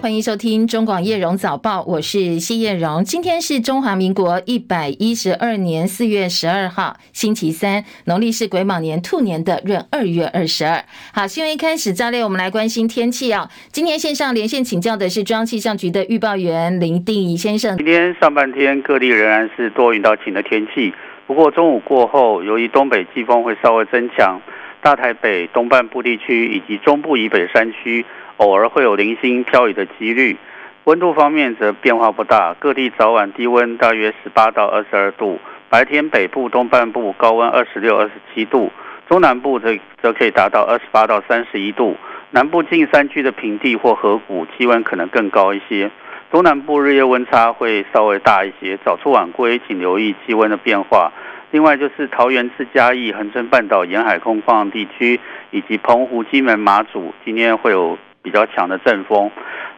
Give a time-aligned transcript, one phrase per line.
[0.00, 3.02] 欢迎收听中广叶荣早报，我是谢叶荣。
[3.02, 10.84] 今天是中华民国一百一十二年四月十二号，星期三，农历是癸卯年兔年的闰二月二十二。
[11.12, 13.50] 好，新闻一开始，照例我们来关心天气啊。
[13.72, 17.76] 今天线上连线请教的是中央气象局的预报员林定仪先生。
[17.76, 20.94] 今天上半天各地仍然是多云到晴的天气，
[21.26, 24.40] 不过中午过后，由于东北季风会稍微增强，
[24.80, 28.06] 大台北东半部地区以及中部以北山区。
[28.38, 30.36] 偶尔会有零星飘雨的几率，
[30.84, 35.38] 温度方面则变化不大，各地早晚低温大约十八到二十二度，
[35.68, 38.70] 白天北部东半部高温二十六、二十七度，
[39.08, 41.96] 中南部则则可以达到二十八到三十一度，
[42.30, 45.90] 南部近山区的平地或河谷气温可能更高一些，
[46.30, 51.12] 东南部日夜温差会稍微大一些，早出晚归请留意气温的变化。
[51.50, 55.18] 另外就是桃园至嘉义、恒春半岛沿海空旷地区，
[55.50, 57.98] 以及澎湖、金门、马祖，今天会有。
[58.22, 59.30] 比较强的阵风，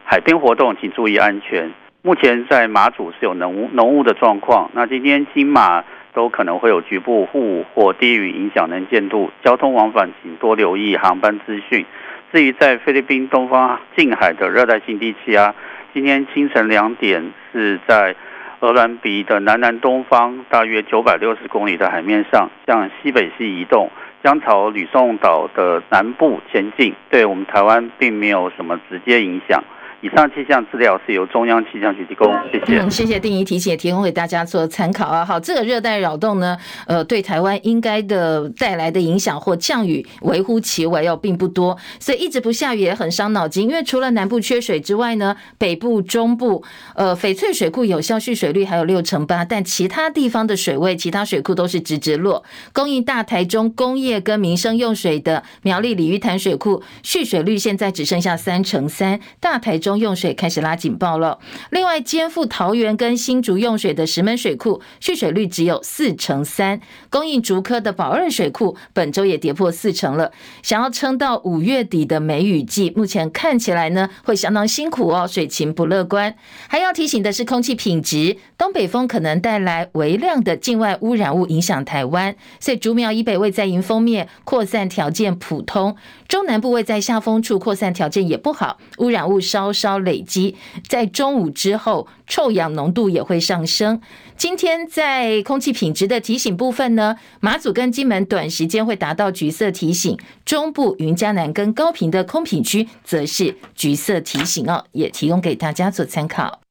[0.03, 1.71] 海边活动请注意安全。
[2.01, 5.83] 目前在马祖是有浓雾浓雾的状况，那今天金马
[6.13, 11.85] 都可能会有局部雾或低云影响能见度，交通往返请多留意航班资讯。
[12.33, 15.53] 至于在菲律宾东方近海的热带性低气压，
[15.93, 18.15] 今天清晨两点是在
[18.61, 23.91] 鹅銮鼻的南南东方，大约九百六十公里的海面上向西北西移动。
[24.23, 29.63] 将朝吕宋岛的南部前进，对我们台湾并没有什么直接影响。
[30.01, 32.79] 以上气象资料是由中央气象局提供，谢谢。
[32.79, 35.23] 嗯，谢谢定仪提醒，提供给大家做参考啊。
[35.23, 36.57] 好，这个热带扰动呢，
[36.87, 43.69] 呃，对台湾应该的带来的影响或降雨微乎其微哦，并不多，所以一直不下雨也很伤脑筋。
[43.69, 46.63] 因为除了南部缺水之外呢，北部、中部，
[46.95, 52.43] 呃，翡翠水库有效蓄水率还有六成八，但其他地方的水位，其他水库都是直直落。
[52.73, 59.90] 供应大台中工业跟民生用水的苗栗鲤鱼潭水库蓄水率现在只剩下三成三，大台中。
[59.97, 61.39] 用水开始拉警报了。
[61.69, 66.79] 另外，肩负桃园跟新竹用水的石门水库蓄水率只有四成三，
[67.09, 70.31] 供应竹科的宝二水库本周也跌破四成了。
[70.61, 76.35] 想要撑到五月底的梅雨季，目前看起来呢会相当辛苦哦，水情不乐观。
[76.67, 85.95] 还要提醒的是，空气品质，东北风可能带来微量的境外污染物影响台湾，所以竹苗以北位在迎风面扩散条件普通，
[86.31, 90.55] 中南部位在下风处扩散条件也不好，污染物稍稍累积，
[90.87, 93.99] 在中午之后，臭氧浓度也会上升。
[94.37, 106.61] 今天在空气品质的提醒部分呢，马祖跟金门短时间会达到橘色提醒，中部云嘉南跟高屏的空品区则是橘色提醒哦，也提供给大家做参考。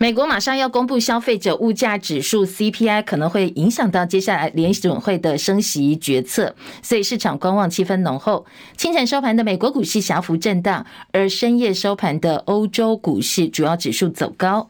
[0.00, 8.46] 美国马上要公布消费者物价指数 CPI，可能会影响到接下来联准会的升息决策，所以市场观望气氛浓厚。
[8.76, 14.68] 清晨收盘的美国股市小幅震荡，而深夜收盘的欧洲股市主要指数走高。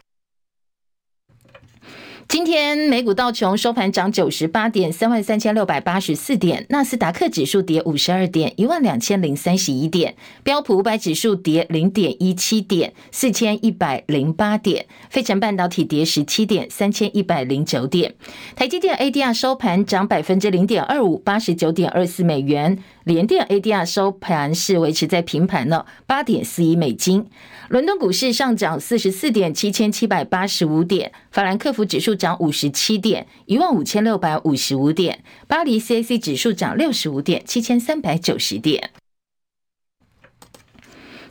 [2.29, 10.13] 今天美股道琼收盘涨九十八点，三万三千六百八十四点；纳斯达克指数跌五十二点，一万两千零三十一点；
[10.43, 18.13] 标普五百指数跌零点一七点，四千一百零八点；费城半导体跌十七点，三千一百零九点；
[18.55, 22.77] 台积电 ADR 收盘涨百分之零点二五，八十九点二四美元；
[23.09, 27.25] 联电 ADR 收盘是维持在平盘了，八点四一美金。
[27.71, 38.91] 伦敦股市上涨四十四点，七千七百八十五点；法兰克福指数涨五十七点，一万五千六百五十五点；巴黎 CAC 指数涨六十五点，七千三百九十点。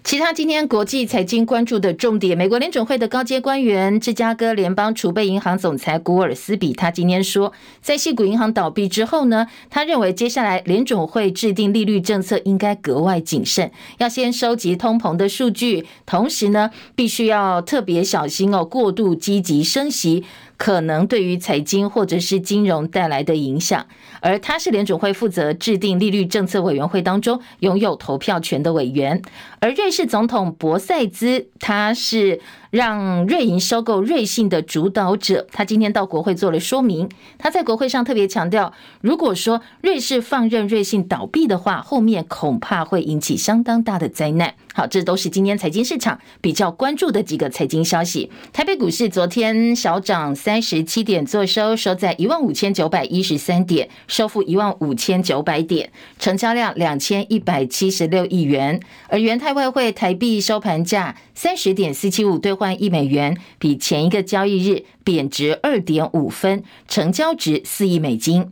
[0.08, 7.52] 其他今天国际财经关注的重点，美国联准会的高阶官员、芝加哥联邦储备银行总裁古尔斯比，他今天说，
[7.82, 20.24] 在矽谷银行倒闭之后呢，他认为接下来联准会制定利率政策应该格外谨慎，要先收集通膨的数据，同时呢，必须要特别小心哦，过度积极升息。
[20.58, 23.86] 可能对于财经或者是金融带来的影响，
[24.20, 29.22] 而他是联准会负责制定利率政策委员会当中拥有投票权的委员，
[29.60, 32.42] 而瑞士总统博塞兹他是。
[32.70, 37.10] 让瑞银收购瑞信的主导者，他今天到国会做了说明。
[37.38, 44.54] 他在国会上特别强调，如果说瑞士放任瑞信倒闭的话，后面恐怕会引起相当大的灾难。
[44.74, 48.30] 好，这都是今天财经市场比较关注的几个财经消息。
[48.54, 55.90] 台北股市昨天小涨三十七点，做收收在一万五千九百一十三点，收复一万五千九百点，
[56.20, 58.80] 成交量两千一百七十六亿元。
[59.08, 68.52] 而元泰外汇台币收盘价三十点四七五兑换一美元，比前一个交易日贬值二点五分，成交值四亿美金。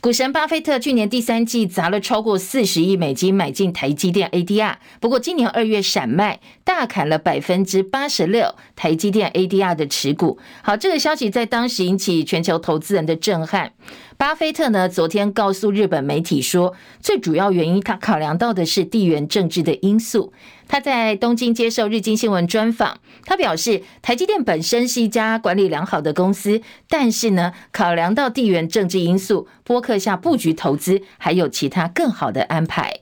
[0.00, 10.40] 股神巴菲特去年第三季砸了超过四十亿美金买进台积电 ADR，不过今年二月闪卖，大砍了百分之八十六台积电 ADR 的持股。
[10.62, 13.74] 好，这个消息在当时引起全球投资人的震撼。
[14.16, 20.32] 巴菲特呢，昨天告诉日本媒体说，最主要原因他考量到的是地缘政治的因素。
[20.72, 33.00] 他在东京接受日经新闻专访，他表示，台积电本身是一家管理良好的公司，但是呢，考量到地缘政治因素，波克下布局投资还有其他更好的安排。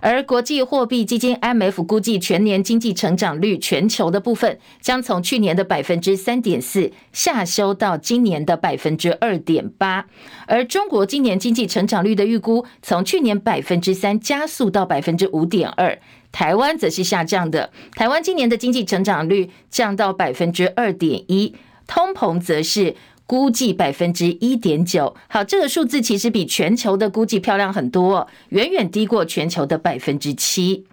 [0.00, 10.06] 而国际货币基金 IMF 估计全年经济成长率全球的部分将从去年的百分之三点四下修到今年的百分之二点八，
[10.48, 15.96] 而中国今年经济成长率的预估从去年百分之三加速到百分之五点二，
[16.32, 21.54] 台湾则是下降的，台湾今年的经济成长率降到百分之二点一，
[21.86, 22.96] 通膨则是。
[23.26, 30.84] 估计百分之一点九，好，这个数字其实比全球的估计漂亮很多，远远低过全球的百分之七。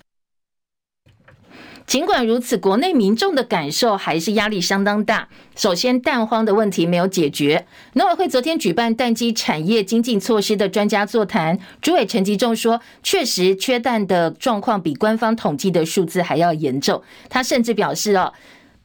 [1.87, 5.29] 尽管如此，国内民众的感受还是压力相当大。
[5.55, 7.65] 首先，蛋荒的问题没有解决。
[7.93, 17.01] 农委会昨天举办蛋鸡产业精进措施的专家座谈，主委陈吉仲说，确实缺蛋的状况比官方统计的数字还要严重。
[17.29, 18.33] 他甚至表示哦。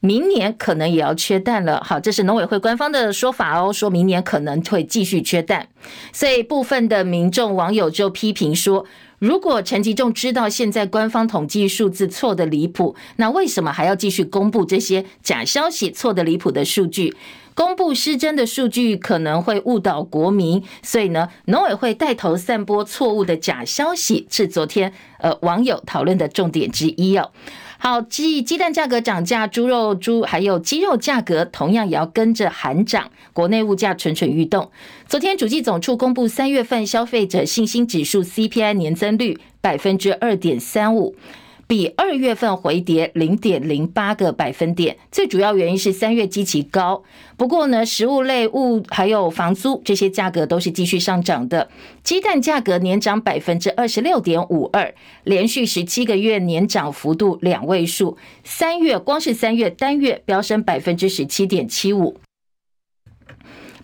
[0.05, 5.69] 明年可能也要缺蛋了，好，这是农委会官方的说法哦，说明年可能会继续缺蛋，
[6.11, 8.85] 所以部分的民众网友就批评说，
[9.23, 17.15] 如果陈吉仲知道现在官方统计数字错得离谱，那为什么还要继续公布这些假消息、错得离谱的数据？
[17.53, 27.31] 公布失真的数据可能会误导国民，所以呢，农委会带头散播错误的假消息，是昨天呃网友讨论的重点之一哦。
[27.77, 34.71] 好，鸡鸡蛋价格涨价，猪肉、猪还有鸡肉价格同样也要跟着喊涨，国内物价蠢蠢欲动。
[35.13, 41.15] 昨天主计总处公布三月份消费者信心指数 CPI 年增率百分之二点三五。
[41.67, 47.03] 比二月份回跌零点零八个百分点，最主要原因是三月基期高。
[47.37, 51.69] 不过呢，食物类物还有房租这些价格都是继续上涨的。
[52.03, 54.95] 鸡蛋价格年涨百分之二十六点五二，
[55.25, 58.17] 连续十七个月年涨幅度两位数。
[58.43, 62.17] 三月光是三月单月飙升百分之十七点七五。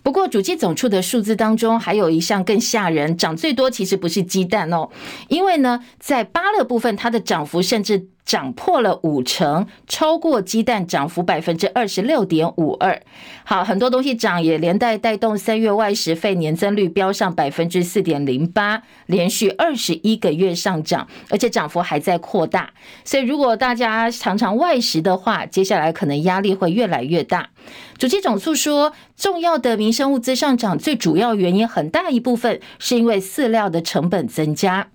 [0.02, 4.90] 不过，主机总处的数字当中，还有一项更吓人，涨最多其实不是鸡蛋哦，
[5.28, 8.09] 因为呢，在巴乐部分，它的涨幅甚至。
[8.24, 13.02] 涨破了五成，超过鸡蛋涨幅百分之二十六点五二。
[13.44, 22.70] 好，很多东西涨也连带带动三月外食费年增率飙上百分之四点零八，连续二十一个月上涨，而且涨幅还在扩大。
[23.04, 27.50] 所以，如果大家常常外食的话，接下来可能压力会越来越大。
[27.98, 34.88] 主计总处说，重要的民生物资上涨，最主要原因很大一部分是因为饲料的成本增加。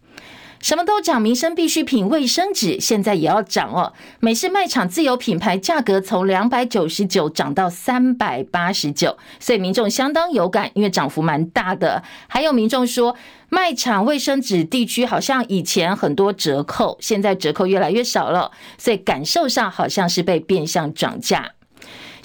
[0.59, 3.93] 什么都涨，民生必需品卫生纸现在也要涨哦。
[4.19, 12.01] 美式卖场自有品牌价格从两百九十九涨到三百八十九，所以民众相当有感，因为涨幅蛮大的。
[12.27, 13.15] 还有民众说，
[13.49, 21.51] 卖场卫生纸地区好像以前很多折扣，现在折扣越来越少了，所以感受上好像是被变相涨价。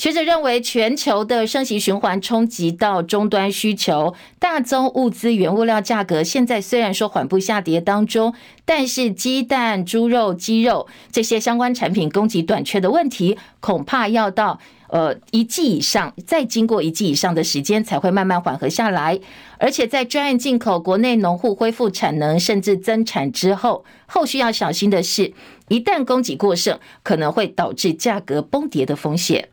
[0.01, 8.33] 学者认为，全球的升息循环冲击到终端需求，大宗物资原物料价格现在虽然说缓步下跌当中，
[8.65, 14.59] 但是鸡蛋、猪肉、鸡肉这些相关产品供给短缺的问题，恐怕要到
[14.89, 19.21] 呃一季以上，再经过一季以上的时间才会慢慢缓和下来。
[19.59, 25.35] 而且在专案进口、国内农户恢复产能甚至增产之后，后续要小心的是，
[25.69, 29.50] 一旦供给过剩，可能会导致价格崩跌的风险。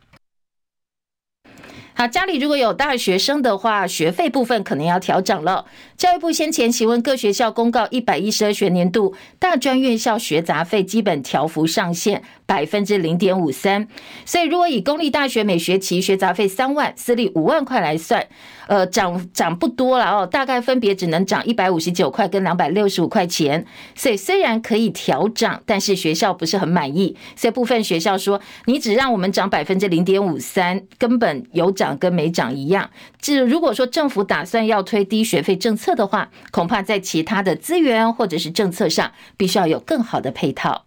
[1.98, 5.66] 好，家里如果有大学生的话，学费部分可能要调整了。
[5.98, 13.88] 教育部先前询问各学校公告一百一十二学年度大专院校学杂费基本调幅上限百分之零点五三，
[14.26, 18.28] 所以如果以公立大学每学期学杂费三万，私立五万块来算。
[18.68, 32.90] 呃，涨涨不多了哦，大概分别只能涨一百五十九块跟两百六十五块钱，所以虽然可以调涨，但是学校不是很满意，所以部分学校说，你只让我们涨百分之零点五三，根本有涨跟没涨一样。
[33.22, 40.87] 这如果说政府打算要推低学费政策的话，恐怕在其他的资源或者是政策上，必须要有更好的配套。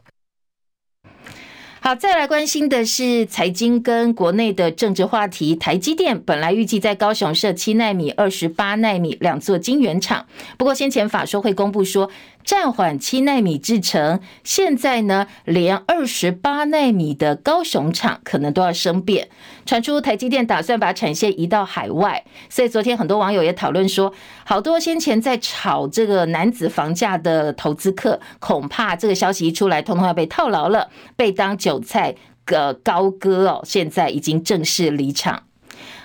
[1.82, 5.56] 好，再来关心的是财经跟国内的政治话题。
[5.56, 10.26] 台积电本来预计在高雄设七纳米、二十八纳米两座晶圆厂，
[10.58, 12.10] 不过先前法说会公布说
[12.50, 19.28] 暂缓七奈米制程，现在呢连二十八奈米的高雄厂可能都要生变，
[19.64, 35.44] 传出台积电打算把产线移到海外，所以昨天很多网友也讨论说，好多先前在炒这个男子房价的投资客，恐怕这个消息一出来，通通要被套牢了，被当韭菜个高歌哦，现在已经正式离场。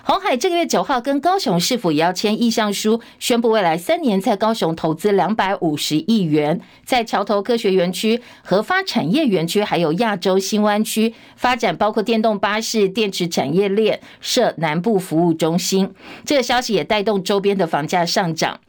[0.08, 15.92] 鸿海这个月九号跟高雄市府也要签意向书，宣布未来三年在高雄投资两百五十亿元，在桥头科学园区、核发产业园区还有亚洲新湾区发展，包括电动巴士、电池产业链，设南部服务中心。
[16.24, 18.60] 这个消息也带动周边的房价上涨。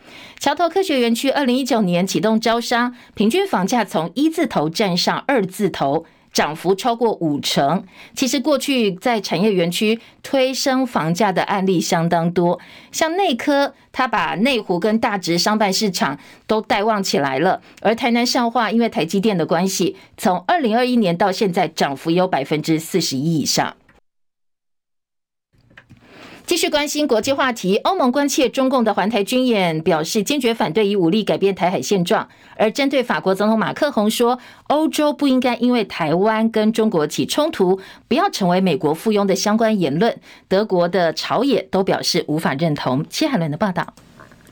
[0.41, 6.07] 桥头科学园区二零一九年启动招商，平均房价从一字头站上二字头。
[6.37, 7.83] 涨幅超过五成。
[8.15, 12.61] 其实过去在产业园区推升房价的案例相当多，
[12.93, 17.63] 像内科，它把内湖跟大直商办市场都带旺起来了。
[17.81, 23.75] 而台南上化，因为台积电的关系，从二零二一年到现在涨幅有百分之四十一以上。
[26.47, 32.29] 继续关心国际话题，欧盟关切中共的环台军演，表示坚决反对以武力改变台海现状。
[32.57, 34.39] 而针对法国总统马克宏说，
[34.69, 43.05] 欧洲不应该因为台湾跟中国起冲突，不要成为美国附庸的相关言论，德国的朝野都表示无法认同。
[43.11, 43.85] 切海伦的报道。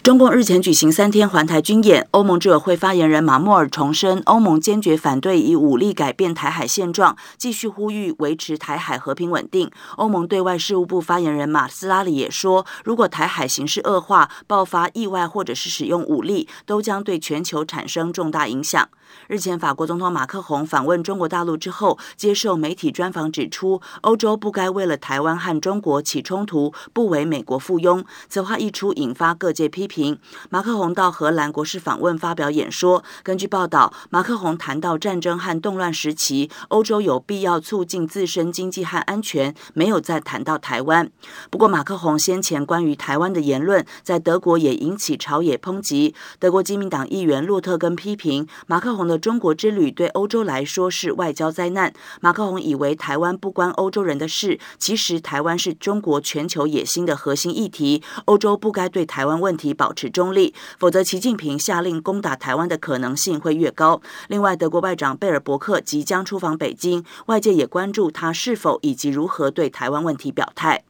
[0.05, 9.71] 中共日前举行三天环台军演，欧盟执委会发言人马莫尔重申，欧盟坚决反对以武力改变台海现状，继续呼吁维持台海和平稳定。
[9.97, 18.87] 欧盟对外事务部发言人马斯拉里也说，如果台海形势恶化，爆发意外或者是使用武力，都将对全球产生重大影响。
[19.29, 28.05] 日前，法国总统马克宏访问中国大陆之后，接受媒体专访指出，欧洲不该为了台湾和中国起冲突，不为美国附庸。
[28.29, 30.19] 此话一出，引发各界批评。
[30.51, 41.11] 马克宏到荷兰国事访问发表演说，根据报道，马克宏谈到战争和动乱时期，欧洲有必要促进自身经济和安全，没有再谈到台湾。
[41.51, 46.15] 不过，马克宏先前关于台湾的言论，在德国也引起朝野抨击。
[46.39, 51.93] 德国基民党议员洛特根批评马克宏的中国之旅对欧洲来说是外交灾难。
[52.21, 58.03] 马克宏以为台湾不关欧洲人的事，其实台湾是中国全球野心的核心议题。
[58.27, 64.01] 欧洲不该对台湾问题保持中立，否则习近平下令攻打台湾的可能性会越高。
[64.29, 70.85] 另外，德国外长贝尔伯克即将出访北京，外界也关注他是否以及如何对台湾问题表态。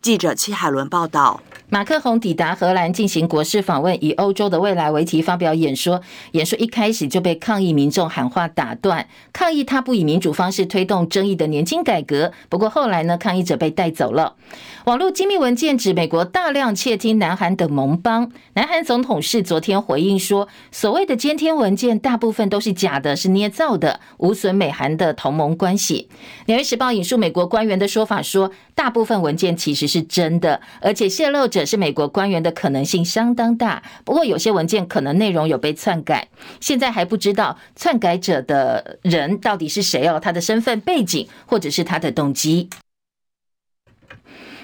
[0.00, 1.40] 记者戚海伦报道。
[1.70, 6.00] 马克宏抵达荷兰进行国事访问，以欧洲的未来为题发表演说。
[6.32, 12.32] 演说一开始就被抗议民众喊话打断，抗议他不以民主方式推动争议的年金改革。
[12.48, 14.36] 不过后来呢，抗议者被带走了。
[14.86, 18.32] 网络机密文件指美国大量窃听南韩等盟邦。
[18.54, 26.08] 南韩总统是昨天回应说，所谓的监听文件大部分都是假的，是捏造的，无损美韩的同盟关系。
[26.46, 31.64] 纽约时报引述美国官员的说法说，大部分文件其实是真的，而且泄露者。
[31.68, 36.28] 是美国官员的可能性相当大，不过有些文件可能内容有被篡改，
[36.60, 42.70] 现在还不知道篡改者的人到底是谁哦，他的身份背景或者是他的动机。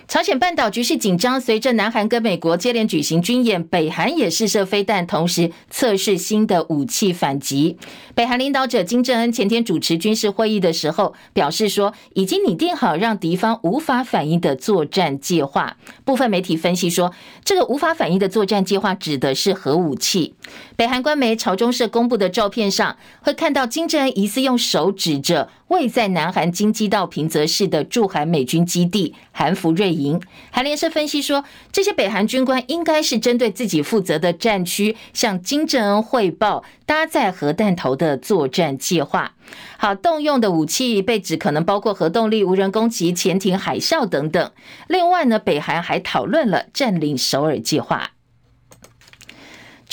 [0.07, 7.79] 朝鲜半岛局势紧张，随着南韩跟美国接连举行军演，北韩也试射飞弹，同时测试新的武器反击。
[8.15, 15.79] 北韩领导者金正恩前天主持军事会议的时候，表示说已经拟定好让敌方无法反应的作战计划。
[16.05, 20.35] 部分媒体分析说，这个无法反应的作战计划指的是核武器。
[20.77, 30.21] 北韩官媒朝中社公布的照片上，会看到金正恩疑似用手指着位在南韩京畿道平泽市的驻韩美军基地韩福瑞营。
[30.51, 39.35] 韩联社分析说，这些北韩军官应该是针对自己负责的战区向金正恩汇报搭载核弹头的作战计划。
[39.77, 44.51] 好，动用的武器被指可能包括核动力、无人攻击、潜艇、海啸等等。
[44.89, 48.11] 另外呢，北韩还讨论了占领首尔计划。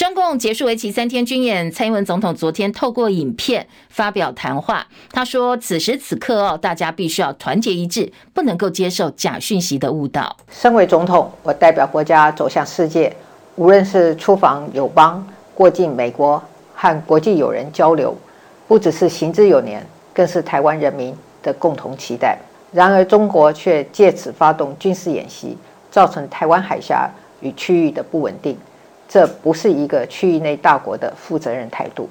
[0.02, 4.88] 中共结束为期三天军演，蔡英文总统昨天透过影片发表谈话。
[5.12, 10.36] 他说：“此时此刻哦，大家必须要团结一致，不能够接受假讯息的误导。
[10.50, 13.16] 身为总统，我代表国家走向世界，
[13.58, 16.42] 无论是出访友邦、过境美国
[16.74, 18.18] 和国际友人交流，
[18.68, 22.40] 不只是行之有年，更是台湾人民的共同期待。
[22.72, 25.56] 然而，中国却借此发动军事演习，
[25.92, 27.08] 造成台湾海峡
[27.42, 28.58] 与区域的不稳定。”
[29.12, 32.08] 这不是一个区域内大国的负责任态度。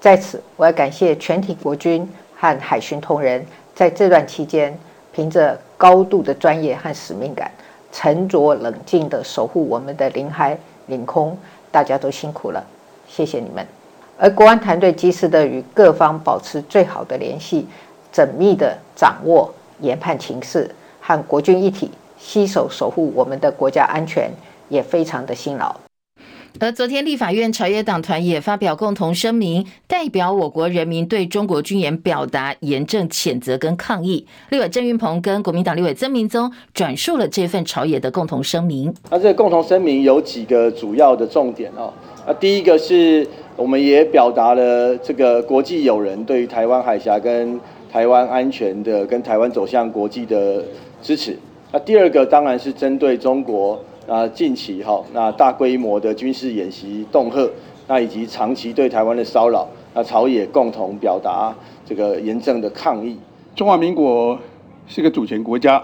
[0.00, 4.74] 在此，我要感谢全体国军和海巡同仁在这段期间，
[5.12, 7.52] 凭着高度的专业和使命感，
[7.92, 11.36] 沉着冷静地守护我们的领海领空，
[11.70, 12.64] 大家都辛苦了，
[13.06, 13.66] 谢谢你们。
[14.16, 17.68] 而国安团队及时地与各方保持最好的联系，
[18.10, 24.30] 缜密地掌握研判情势，和国军一体携手守护我们的国家安全，
[24.70, 25.76] 也非常的辛劳。
[26.58, 34.26] 而昨天，立法院朝野党团也发表共同声明，代表我国人民对中国军演表达严正谴责跟抗议。
[34.50, 38.92] 立委郑运鹏跟国民党立委曾明宗转述了这份朝野的共同声明。
[39.10, 41.92] 那这个共同声明有几个主要的重点哦。
[42.26, 43.26] 那第一个是，
[43.56, 47.58] 我们也表达了这个国际友人对于台湾海峡跟
[47.90, 50.62] 台湾安全的、跟台湾走向国际的
[51.00, 51.38] 支持。
[51.72, 53.82] 那第二个当然是针对中国。
[54.10, 57.48] 啊，近期哈，那大规模的军事演习恫吓，
[57.86, 61.54] 那以及长期对台湾的骚扰，那朝野共同表达
[61.86, 63.16] 这个严正的抗议。
[63.54, 64.36] 中华民国
[64.88, 65.80] 是个主权国家，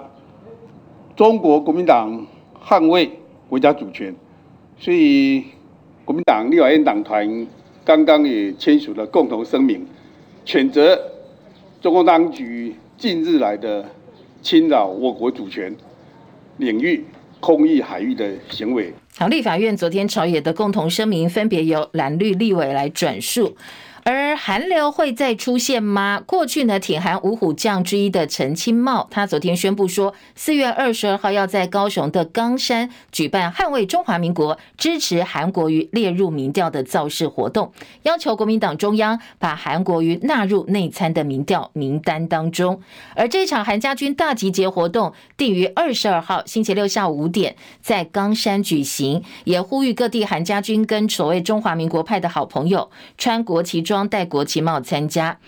[1.15, 2.27] 中国国民党
[2.61, 3.09] 捍卫
[3.49, 4.13] 国家主权，
[4.77, 5.45] 所以
[6.05, 7.47] 国民党立法院党团
[7.85, 9.87] 刚刚也签署了共同声明，
[10.45, 11.01] 谴责
[11.81, 13.85] 中共当局近日来的
[14.43, 15.73] 侵扰我国主权
[16.57, 17.05] 领域。
[17.41, 18.93] 空域海域的行为。
[19.19, 23.57] 好，立法院昨天朝野的共同声明，分别由蓝绿立委来转述。
[24.09, 26.23] 而寒流会再出现吗？
[26.25, 37.73] 过去呢，挺韩五虎将之一的陈清茂，他昨天宣布说，四月二十二号要在高雄的冈山举办捍卫中华民国、支持韩国瑜列入民调的造势活动，
[38.05, 42.81] 要求国民党中央把韩国瑜纳入内参的民调名单当中。
[43.17, 53.96] 而这场韩家军大集结活动定于二十二号星期六下午五点在冈山举行，也呼吁各地韩家军跟所谓中华民国派的好朋友穿国旗装。
[54.05, 55.39] 戴国旗帽参加。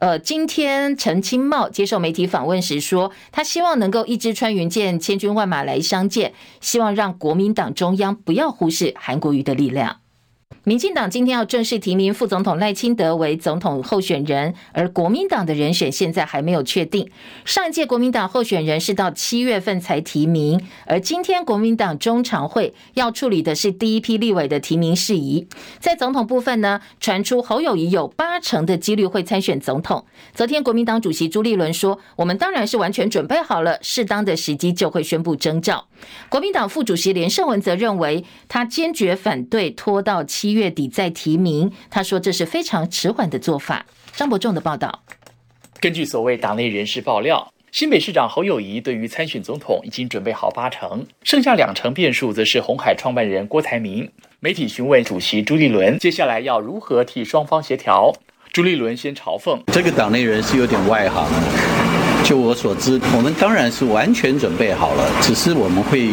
[0.00, 10.01] 呃，今天陈清茂接受媒体访问时说，他希望能够一支穿云箭，千军万马来相见，希望让国民党中央不要忽视韩国瑜的力量。
[10.64, 17.10] 民进党今天要正式提名副总统赖清德为总统候选人，而国民党的人选现在还没有确定。
[17.44, 25.48] 上一届国民党候选人是到七月份才提名，而今天国民党中常会要处理的是第一批立委的提名事宜。
[25.80, 30.04] 在总统部分呢，传出侯友宜有八成的几率会参选总统。
[30.32, 35.88] 昨天国民党主席朱立伦说：“我们当然是完全准备好了，适当的时机就会宣布征召。”
[36.30, 40.51] 国民党副主席连胜文则认为，他坚决反对拖到七。
[40.52, 43.86] 月底再提名，他说这是非常迟缓的做法。
[44.14, 45.02] 张伯仲的报道，
[45.80, 54.10] 根据所谓党内人士爆料，新北市长侯友谊对于参选总统已经准备好八成，剩下两成变数则是红海创办人郭台铭。
[54.40, 58.12] 媒体询问主席朱立伦，接下来要如何替双方协调？
[58.52, 61.91] 朱立伦先嘲讽：这个党内人是有点外行。
[62.24, 66.10] 就我所知，我们当然是完全准备好了，只是我们会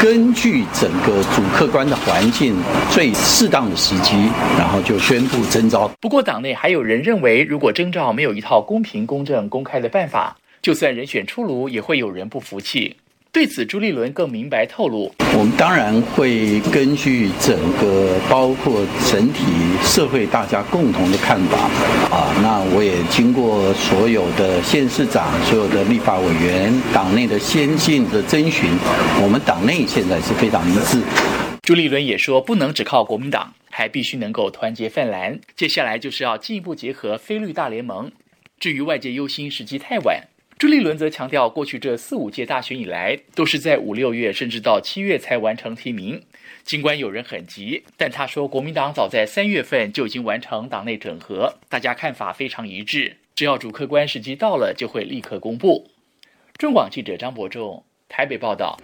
[0.00, 2.56] 根据整个主客观的环境，
[2.90, 4.14] 最适当的时机，
[4.58, 5.86] 然后就宣布征召。
[6.00, 12.96] 不过，党内还有人认为，如果征召没有一套公平、公正、公开的办法，就算人选出炉，也会有人不服气。
[13.32, 19.44] 对此，朱立伦更明白透露：我们当然会根据整个包括整体
[19.84, 21.56] 社会大家共同的看法
[22.10, 28.68] 啊，那我也经过所有的县市长、所有的立法委员、党内的先进的征询，
[29.22, 31.00] 我们党内现在是非常一致。
[31.62, 35.38] 朱立伦也说，不能只靠国民党，还必须能够团结泛蓝。
[35.54, 38.10] 接下来就是要进一步结合非绿大联盟。
[38.58, 40.29] 至于外界忧心时机太晚。
[40.60, 46.22] 朱立伦则强调，过去这四五届大选以来，都是在五六月甚至到七月才完成提名。
[46.64, 53.16] 尽管有人很急，但他说，国民党早在三月份就已经完成党内整合，大家看法非常一致。
[53.34, 55.90] 只要主客观时机到了，就会立刻公布。
[56.58, 58.78] 中广记者张伯仲台北报道。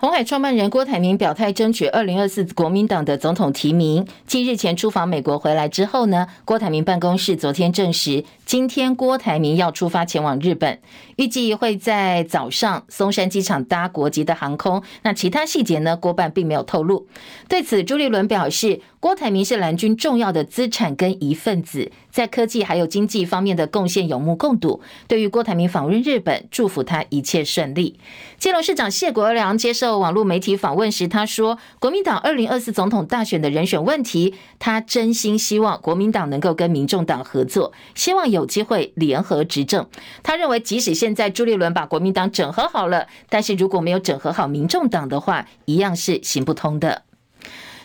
[0.00, 4.06] 红海创办人郭台铭表态争取二零二四国民党的总统提名。
[4.26, 10.78] 继日前出访美国回来之后呢，郭台铭办公室昨天证实，今天郭台铭要出发前往日本，
[11.16, 14.82] 预计会在早上松山机场搭国籍的航空。
[15.02, 17.06] 那其他细节呢，郭办并没有透露。
[17.46, 24.82] 对此，朱立伦表示，郭台铭是蓝军重要的资产跟一份子，在科技还有经济方面的贡献有目共睹。
[25.08, 27.98] 对于郭台铭访问日本，祝福他一切顺利。
[28.36, 39.88] 基隆市长谢国梁接受网络媒体访问时，他说：“国民党二零二四总统大选的人选问题，他真心希望国民党能够跟民众党合作，希望有机会联合执政。
[40.22, 47.04] 他认为，即使现在朱立伦把国民党整合好了，但是如果没有整合好民众党的话，一样是行不通的。”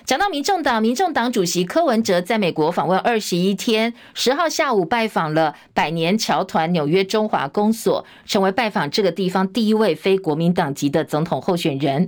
[0.06, 12.08] 讲到民众党，民众党主席柯文哲在美国访问二十一天，十号下午拜访了百年侨团纽约中华公所，成为拜访这个地方第一位非国民党籍的总统候选人。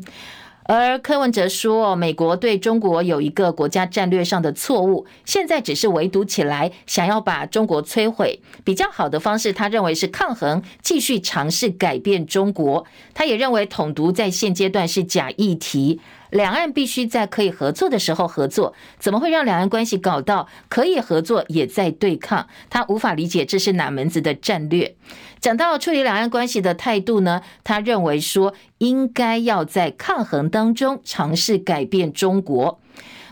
[0.65, 8.39] 而柯文哲说，美国对中国有一个国家战略上的错误，现在只是围堵起来，想要把中国摧毁。
[8.63, 12.85] 比较好的方式，他认为是抗衡，继续尝试改变中国。
[13.15, 15.99] 他也认为统独在现阶段是假议题。
[16.31, 22.47] 两岸必须在可以合作的时候合作，怎么会让两岸关系搞到可以合作也在对抗？
[22.69, 24.95] 他无法理解这是哪门子的战略。
[25.39, 32.79] 讲到处理两岸关系的态度呢，他认为说应该要在抗衡当中尝试改变中国。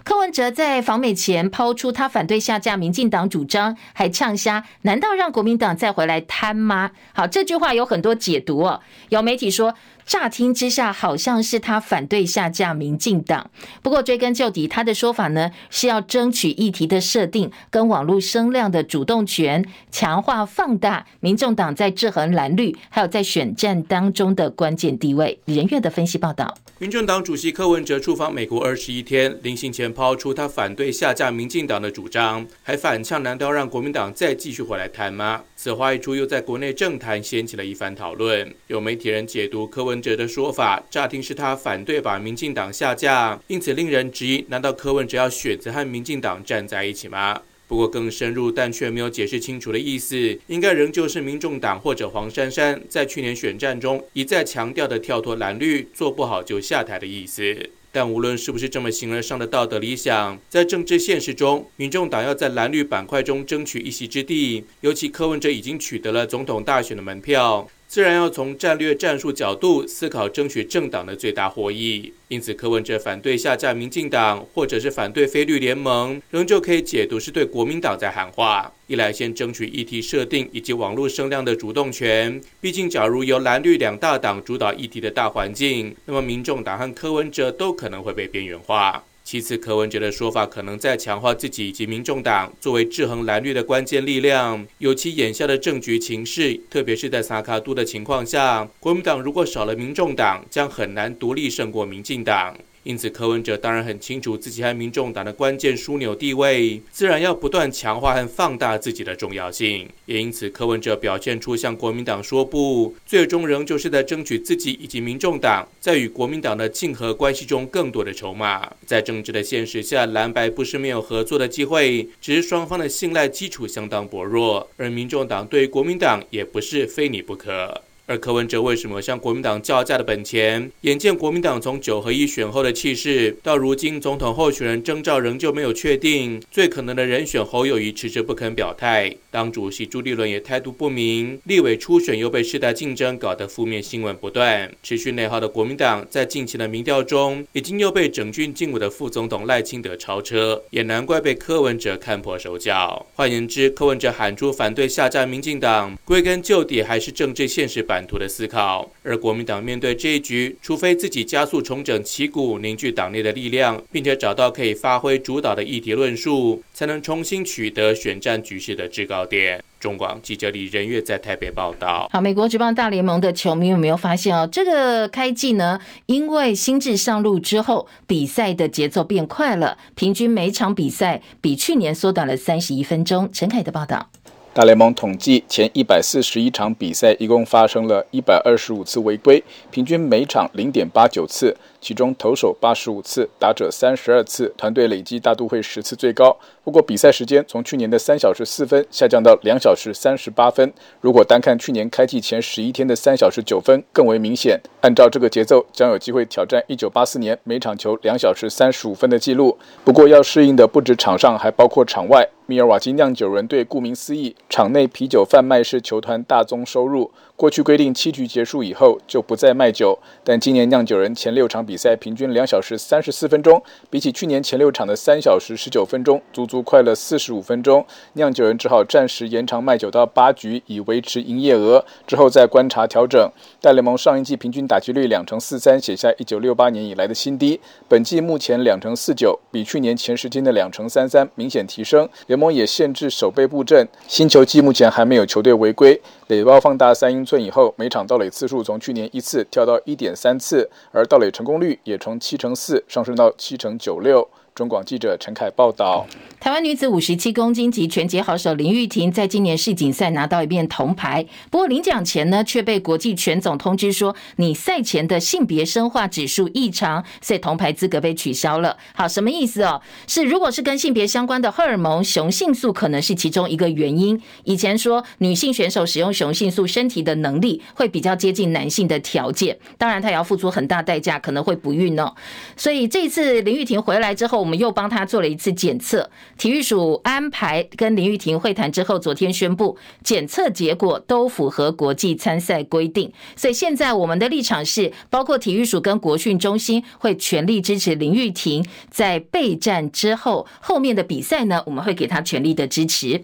[0.04, 6.92] 柯文哲在访美前抛出他反对下架民进党主张，还呛瞎：难道让国民党再回来贪吗？
[7.16, 8.82] 好，这句话有很多解读哦。
[9.10, 9.74] 有媒体说，
[10.06, 13.50] 乍听之下好像是他反对下架民进党。
[13.82, 25.40] 不过追根究底，他的说法呢是要争取议题的设定跟网络声量的主动权，强化放大民众党在制衡蓝绿还有在选战当中的关键地位。
[25.46, 26.56] 李仁月的分析报道。
[26.78, 35.42] 民众党主席柯文哲出访美国二十一天，临行前抛出他反对下架民进党的主张，还反呛：难道让国民党再继续回来谈吗？
[35.66, 38.54] 此话一出，又在国内政坛掀起了一番讨论。
[38.68, 47.42] 有媒体人解读柯文哲的说法，乍听是他反对把民进党下架，因此令人质疑：难道柯文哲要选择和民进党站在一起吗？
[47.68, 57.72] 不过更深入但却没有解释清楚的意思，应该仍旧是民众党或者黄珊珊在去年选战中一再强调的跳脱蓝绿，做不好就下台的意思。
[57.96, 67.66] 但无论是不是这么形而上的道德理想，在政治现实中，民众党要在蓝绿板块中争取一席之地，尤其柯文哲已经取得了总统大选的门票。
[67.88, 72.12] 自然要从战略战术角度思考，争取政党的最大获益。
[72.28, 78.70] 因此，柯文哲反对下架民进党，或者是反对非绿联盟，仍旧可以解读是对国民党在喊话。
[78.88, 89.04] 一来先争取议题设定以及网络声量的主动权，毕竟假如由蓝绿两大党主导议题的大环境，那么民众党和柯文哲都可能会被边缘化。
[89.26, 102.56] 其次，柯文哲的说法可能在强化自己以及民众党作为制衡蓝绿的关键力量，尤其眼下的政局情势，特别是在萨卡杜的情况下，国民党如果少了民众党，将很难独立胜过民进党。
[102.86, 109.90] 因此，柯文哲当然很清楚自己和民众党的关键枢纽地位，自然要不断强化和放大自己的重要性。
[110.06, 118.72] 也因此，柯文哲表现出向国民党说不，最终仍旧是在争取自己以及民众党在与国民党的竞合关系中更多的筹码。
[118.86, 127.82] 在政治的现实下，蓝白不是没有合作的机会，只是双方的信赖基础相当薄弱，而民众党对国民党也不是非你不可。
[128.08, 130.72] 而柯文哲为什么向国民党叫价的本钱？
[130.82, 153.04] 眼见国民党从九合一选后的气势，到如今总统候选人征召仍旧没有确定，最可能的人选侯友谊迟迟不肯表态，党主席朱立伦也态度不明，立委初选又被世代竞争搞得负面新闻不断，持续内耗的国民党在近期的民调中，已经又被整军进武的副总统赖清德超车，也难怪被柯文哲看破手脚。
[153.16, 157.95] 换言之，柯文哲喊出反对下架民进党，归根究底还是政治现实版。
[157.96, 169.64] 版图的思考，而国民党面对这一局，除非自己加速重整旗鼓，凝聚党内的力量，并且找到可以发挥主导的议题论述，才能重新取得选战局势的制高点。
[169.80, 172.10] 中广记者李仁月在台北报道。
[172.12, 174.46] 好，美国职棒大联盟的球迷有没有发现哦？
[174.52, 183.30] 这个开季呢，因为新制上路之后，比赛的节奏变快了，平均每场比赛比去年缩短了三十一分钟。
[183.32, 184.10] 陈凯的报道。
[184.56, 191.54] 大联盟统计前一百四十一场比赛，一共发生了一百二十五次违规，平均每场零点八九次。
[191.86, 196.36] 其中投手八十五次，打者三十二次，团队累计大都会十次最高。
[196.64, 200.74] 不过比赛时间从去年的三小时四分下降到两小时三十八分。
[201.00, 204.60] 如果单看去年开季前十一天的三小时九分，更为明显。
[204.82, 209.56] 按照这个节奏，将有机会挑战一九八四年每场球两小时三十五分的记录。
[209.84, 212.28] 不过要适应的不止场上，还包括场外。
[212.48, 217.12] 密尔瓦基酿酒人队顾名思义，场内啤酒贩卖是球团大宗收入。
[217.38, 227.86] 过去规定七局结束以后就不再卖酒，但今年酿酒人前六场比赛平均两小时三十四分钟，比起去年前六场的三小时十九分钟，足足快了四十五分钟。
[228.14, 233.30] 酿酒人只好暂时延长卖酒到八局，以维持营业额，之后再观察调整。
[233.60, 237.60] 大联盟上一季平均打击率两成四三，写下一九六八年以来的新低。
[237.90, 242.08] 本季目前两成四九，比去年前十天的两成三三明显提升。
[242.28, 246.00] 联盟也限制守备布阵，新球季目前还没有球队违规。
[246.28, 254.28] 垒包放大三英寸以后，每场盗垒次数从去年一次跳到一点三次，而盗垒成功率也从七成四上升到七成九六。
[254.56, 256.08] 中广记者陈凯报道。
[256.40, 268.78] 台湾女子五十七公斤级拳击好手林玉婷在今年世锦赛拿到一面铜牌，不过领奖前呢，却被国际拳总通知说，你赛前的性别生化指数异常，所以铜牌资格被取消了。
[268.94, 269.82] 好，什么意思哦？
[270.08, 274.22] 是如果是跟性别相关的荷尔蒙雄性素可能是其中一个原因。
[274.46, 282.14] 以前说女性选手使用雄性素，身体的能力会比较接近男性的条件，当然她也要付出很大代价，可能会不孕哦。
[282.56, 286.08] 所以这次林玉婷回来之后，我们又帮他做了一次检测。
[286.38, 303.24] 体育署安排跟林玉婷会谈之后，昨天宣布检测结果都符合国际参赛规定，所以现在我们的立场是，包括体育署跟国训中心会全力支持林玉婷在备战之后后面的比赛呢，我们会给他全力的支持。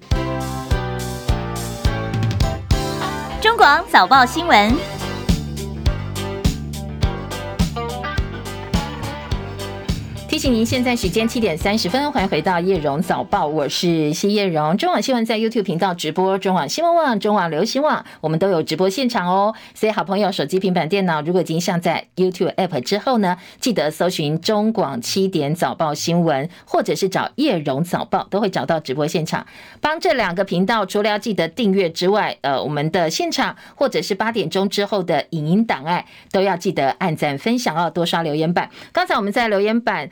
[3.40, 5.01] 中广早报新闻。
[10.32, 14.78] 提醒您，现在时间七点三十分，欢迎回到叶荣早报，我是谢叶荣。
[14.78, 19.54] 中广新闻在 YouTube 频道直播，中广新闻网、中广流行网，我们都有直播现场哦。
[19.76, 29.46] 所以，好朋友手机、平板电脑，如果已经下载 YouTube App 之后呢，记得搜寻中广七点早报新闻，或者是找叶荣早报，都会找到直播现场。
[29.82, 38.70] 帮这两个频道，除了要记得订阅之外，呃，我们的现场或者是八点钟之后的影音档案，都要记得按赞、分享哦，多刷留言板。
[38.94, 40.10] 刚才我们在留言板。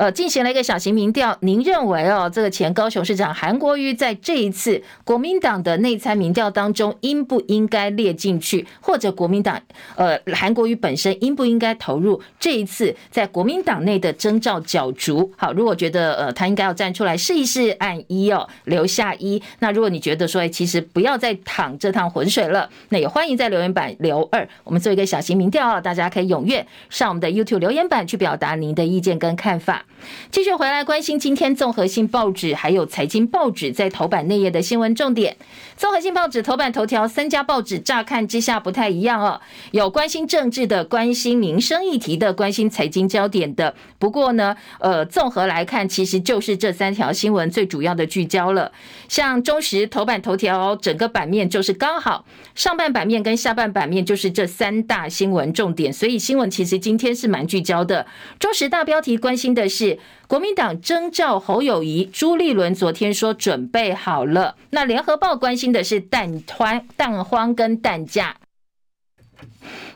[0.00, 8.66] 呃，进行了一个小型民调，您认为哦，这个前高雄市长韩国瑜在这一次国民党的内参民调当中，应不应该列进去？
[8.80, 9.60] 或者国民党
[9.96, 15.30] 呃，韩国瑜本身应不应该投入这一次在国民党内的征召角逐？
[15.36, 19.42] 好，如果觉得呃他应该要站出来试一试，按一哦，留下一。
[19.58, 29.84] 那如果你觉得说，哎，其实不要再淌这趟浑水了，那也欢迎在留言板留二，我们做一个小型民调，大家可以踊跃上我们的 YouTube 留言板去表达您的意见跟看法。
[30.30, 35.36] 继续回来关心今天综合性报纸还有财经报纸在头版内页的新闻重点。
[35.76, 39.40] 综合性报纸头版头条，三家报纸乍看之下不太一样哦，
[39.72, 43.74] 有关心政治的，关心民生议题的，关心财经焦点的。
[43.98, 48.72] 不过呢，呃，综合来看，其实就是这三条新闻最主要的聚焦了。
[49.08, 52.24] 像中时头版头条，整个版面就是刚好
[52.54, 58.06] 上半版面跟下半版面就是这三大新闻重点，所以新闻其实今天是蛮聚焦的。
[58.38, 59.79] 中时大标题关心的是。
[59.80, 64.56] 是国民党征召侯友宜，朱立伦昨天说准备好了。
[64.68, 68.36] 那联合报关心的是蛋荒、蛋荒跟蛋价。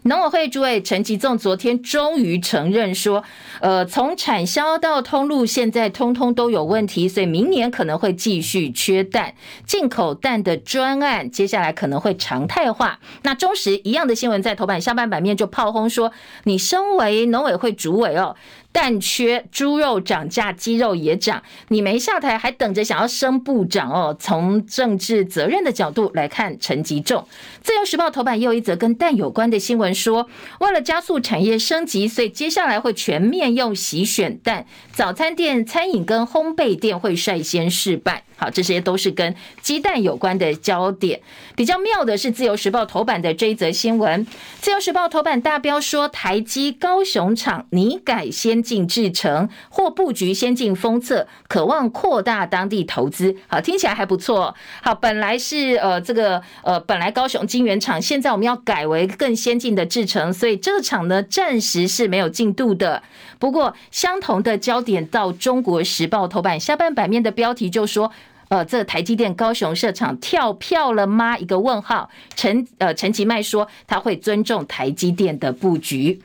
[0.04, 3.24] 农委会主委陈吉仲昨天终于承认说，
[3.60, 9.34] 呃，从产销到通路，现在通通都有问题，所以明年可能会继续缺蛋，
[9.66, 13.00] 进口蛋的专案接下来可能会常态化。
[13.22, 16.12] 那中时一样的新闻在头版下半版面就炮轰说，
[16.44, 18.36] 你身为农委会主委哦。
[18.74, 21.40] 蛋缺，猪肉涨价，鸡肉也涨。
[21.68, 24.16] 你没下台，还等着想要升部长哦？
[24.18, 27.24] 从政治责任的角度来看，陈吉仲。
[27.62, 38.22] 自由时报头版又一则跟蛋有关的新闻说，为了加速产业升级，所以接下来会全面用洗选蛋，早餐店、餐饮跟烘焙店会率先试办。
[38.37, 39.32] 好，这些都是跟
[39.62, 41.20] 鸡蛋有关的焦点。
[41.54, 44.26] 比较妙的是，《自由时报》头版的这一则新闻，
[44.60, 53.37] 《自由时报》头版大标说，台积高雄厂拟改先进制程或布局先进封测，渴望扩大当地投资。
[53.46, 54.55] 好，听起来还不错。
[54.83, 63.03] 好，本来是呃这个呃本来高雄晶圆厂，现在我们要改为更先进的制程，所以这个厂呢暂时是没有进度的。
[63.38, 68.11] 不过相同的焦点到《中国时报》头版下半版面的标题就说。
[68.48, 71.37] 呃，这台积电高雄设厂跳票了吗？
[71.38, 72.11] 一个问号。
[72.37, 76.20] 陈呃陈其迈说他会尊重台积电的布局。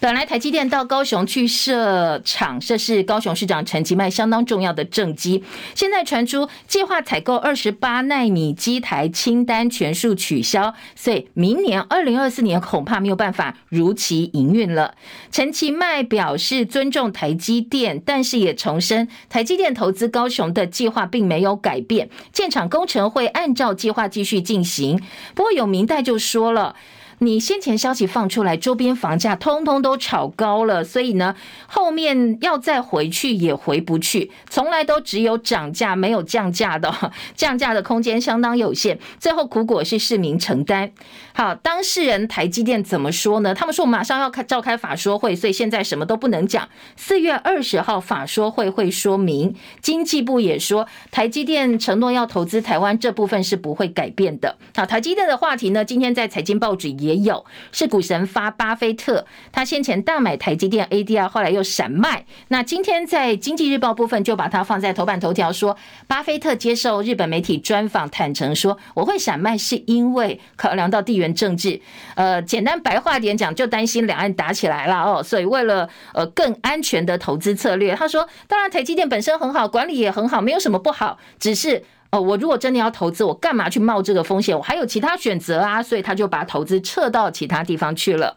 [0.00, 5.44] 本来台积电到高雄去设厂，这是高雄市长陈其迈相当重要的政绩。
[5.76, 14.96] 现在传出计划采购二十八奈米机台清单全数取消，所以明年二零二四年恐怕没有办法如期营运了。
[15.30, 25.00] 陈其迈表示尊重台积电，但是也重申台积电投资高雄的计划并没有改变，建厂工程会按照计划继续进行。
[25.36, 26.74] 不过有民代就说了。
[27.22, 31.36] 你先前消息放出来，周边房价通通都炒高了，所以呢，
[31.68, 40.90] 后面要再回去也回不去，从来都只有涨价没有降价的，降价的空间相当有限，最后苦果是市民承担。
[41.32, 43.54] 好，当事人台积电怎么说呢？
[43.54, 46.68] 他们说马上要开召开法说会，所以现在什么都不能讲。
[46.96, 54.58] 四月二十号法说会会说明，经济部也说台积电承诺要投资台湾这部分是不会改变的。
[54.76, 57.22] 好，台积电的话题呢，今天在财经报纸也。
[57.22, 62.24] 有，是股神发巴菲特，他先前大买台积电 ADR，后来又闪卖。
[62.48, 65.76] 那今天在经济日报部分就把它放在头版头条，说
[66.08, 71.78] 巴菲特接受日本媒体专访，坦诚说我会闪卖是因为考量到地政治。
[72.14, 81.84] 呃，简单白话点讲，就担心两岸打起来了哦，所以为了呃更安全的投资策略，他说，当然台积电本身很好，管理也很好，没有什么不好，只是。
[82.14, 84.54] 哦，我如果真的要投资，我干嘛去冒这个风险？
[84.54, 88.36] 我还有其他选择啊，所以他就把投资撤到其他地方去了。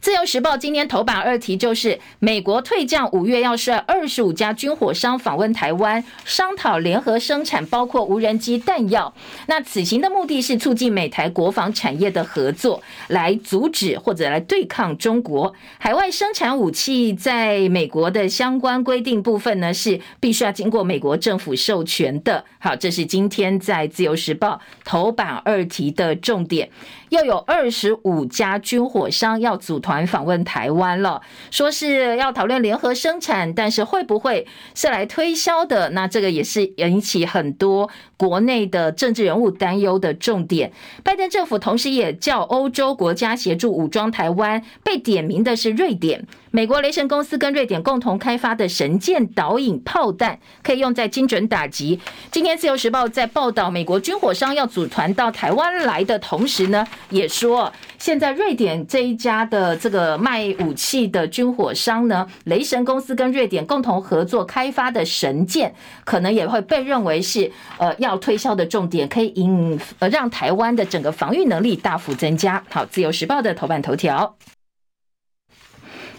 [0.00, 9.14] 自由时报今天头版二题就是美国退将五月要率二十五家军火商访问台湾，商讨联合生产，包括无人机、弹药。
[9.46, 17.12] 那此行的目的是促进美台国防产业的合作，来阻止或者来对抗中国海外生产武器。
[17.12, 22.44] 在美国的相关规定部分呢，是必须要经过美国政府授权的。
[22.58, 26.70] 好，这是今天在自由时报头版二题的重点。
[27.10, 35.90] 又有二十五家军火商要要组团访问台湾了，说是要讨论联合生产，但是会不会是来推销的？
[35.90, 40.72] 那这个也是引起很多国内的政治人物担忧的重点。
[41.02, 46.24] 拜登政府同时也叫欧洲国家协助武装台湾，被点名的是瑞典。
[46.52, 52.00] 美国雷神公司跟瑞典共同开发的神剑导引炮弹，可以用在精准打击。
[52.32, 65.72] 今天自由时报在报道美国军火商要组团到台湾来的同时呢，也说现在瑞典这一家的这个卖武器的军火商呢，雷神公司跟瑞典共同合作开发的神剑，
[66.04, 72.60] 可能也会被认为是呃要推销的重点，可以引呃让台湾的整个防御能力大幅增加。
[72.70, 74.34] 好，自由时报的头版头条。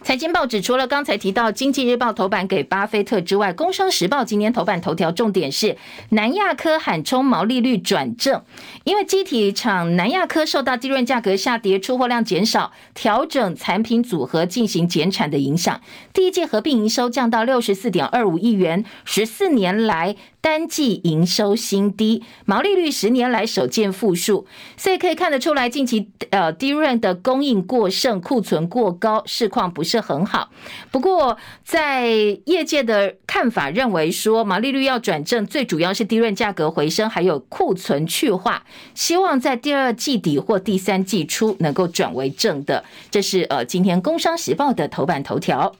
[0.04, 5.78] 财经报纸除了刚才提到《经济日报》头版给巴菲特之外，《工商时报》今天头版头条重点是
[6.10, 8.42] 南亚科喊冲毛利率转正，
[8.84, 15.80] 因为机体厂南亚科受到低润价格下跌、出货量减少、调整产品组合进行减产的影响，
[16.12, 20.16] 第一季合并营收降到六十四点二五亿元，十四年来。
[20.41, 30.49] 单季营收新低，毛利率十年来首见负数，所以可以看得出来，近期呃 DRAM 的供应过剩，库存过高，市况不是很好。
[30.89, 32.10] 不过，在
[32.45, 42.84] 业界的看法认为说，毛利率要转正，最主要是 DRAM 价格回升，还有库存去化，希望在第二季底或第三季初能够转为正的。
[43.12, 45.75] 这是呃今天《工商时报》的头版头条。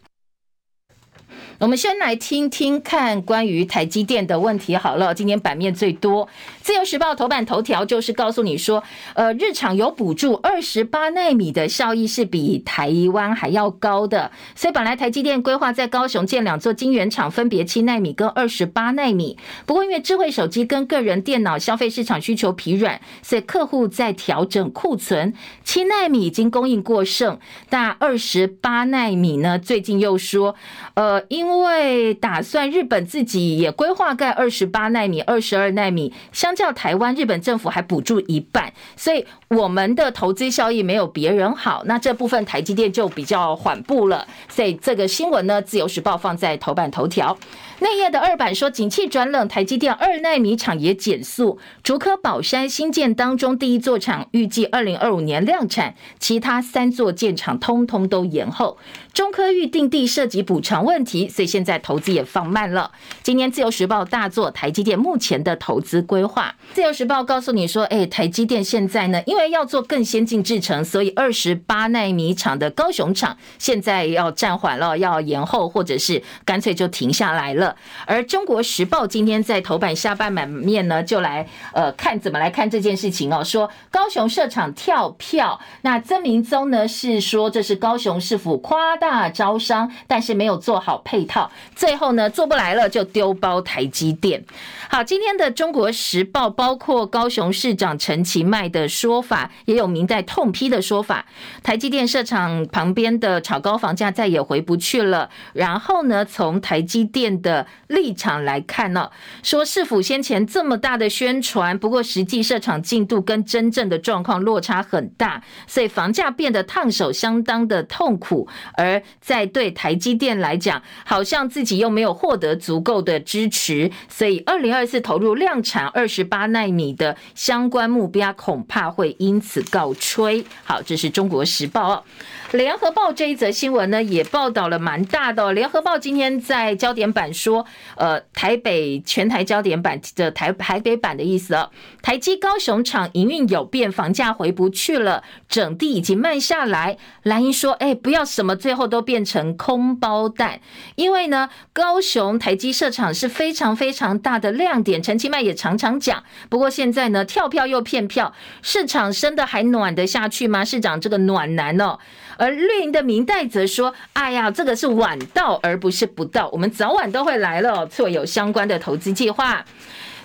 [1.62, 5.14] 我们先来听听看关于台积电的问题好了。
[5.14, 6.26] 今天版面最多，
[6.62, 8.84] 《自由时报》头版头条就是告诉你说，
[9.16, 14.32] 呃，日厂有补助，二十八奈米的效益是比台湾还要高的。
[14.56, 19.38] 所以本来台积电规划在高雄建两座晶圆厂，分别七奈米跟二十八奈米。
[19.66, 25.34] 不过因为智慧手机跟个人电脑消费市场需求疲软，所以客户在调整库存。
[25.64, 30.56] 七奈米已经供应过剩，但二十八奈米呢，最近又说，
[30.94, 41.84] 呃，因为打算日本自己也规划盖二十八奈米、二十二奈米，相较台湾，日本政府还补助一半，所以我们的投资效益没有别人好。
[41.86, 44.28] 那这部分台积电就比较缓步了。
[44.50, 47.38] 所以这个新闻呢，《自由时报》放在头版头条。
[47.82, 51.58] 内页的二版说，景气转冷，台积电二奈米厂也减速。
[51.82, 58.78] 竹科宝山新建当中第一座厂预计二零二五年量产，其他三座建厂通通都延后。
[59.14, 62.92] 中科预定地涉及补偿问题，所以现在投资也放慢了。
[63.24, 66.56] 今天自由时报大作台积电目前的投资规划。
[66.74, 77.71] 自由时报告诉你说，哎，台积电现在呢，因为要做更先进制程，所以二十八奈米厂的高雄厂现在要暂缓了，要延后，或者是干脆就停下来了。
[78.06, 83.44] 而中国时报今天在头版下半版面呢，就来呃看怎么来看这件事情哦。
[83.44, 94.44] 说高雄设厂跳票，那曾明宗呢是说这是高雄市府夸大招商，但是没有做好配套，最后呢做不来了就丢包台积电。
[94.90, 101.26] 好，今天的中国时报包括高雄市长陈其迈的说法，也有明代痛批的说法。
[101.64, 105.30] 台积电设厂旁边的炒高房价再也回不去了。
[105.54, 109.10] 然后呢，从台积电的的立场来看呢，
[109.44, 118.48] 说市府先前这么大的宣传，不过实际设厂进度跟真正的状况落差很大，所以房价变得烫手相当的痛苦。
[118.76, 130.46] 而在对台积电来讲，好像自己又没有获得足够的支持，所以二零二四投入量产二十八纳米的相关目标恐怕会因此告吹。
[130.64, 132.04] 好，这是中国时报哦。
[132.52, 135.54] 联合报这一则新闻呢，也报道了蛮大的。
[135.54, 137.66] 联合报今天在焦点版说，
[137.96, 141.72] 呃，台北全台焦点版的台台北版的意思哦，
[142.02, 146.98] 台积高雄厂营运有变，房价回不去了，整地已经慢下来。
[147.24, 150.62] 蓝英说，哎，不要什么最后都变成空包蛋，
[150.96, 155.02] 因为呢，高雄台积设厂是非常非常大的亮点。
[155.02, 160.64] 陈其迈也常常讲，不过现在呢，跳票又骗票，市场升的还暖得下去吗？
[160.64, 161.98] 市长这个暖男哦。
[162.42, 169.64] 而绿营的民代则说：“哎呀，这个是晚到而不是不到，我们早晚都会来了，错有相关的投资计划。”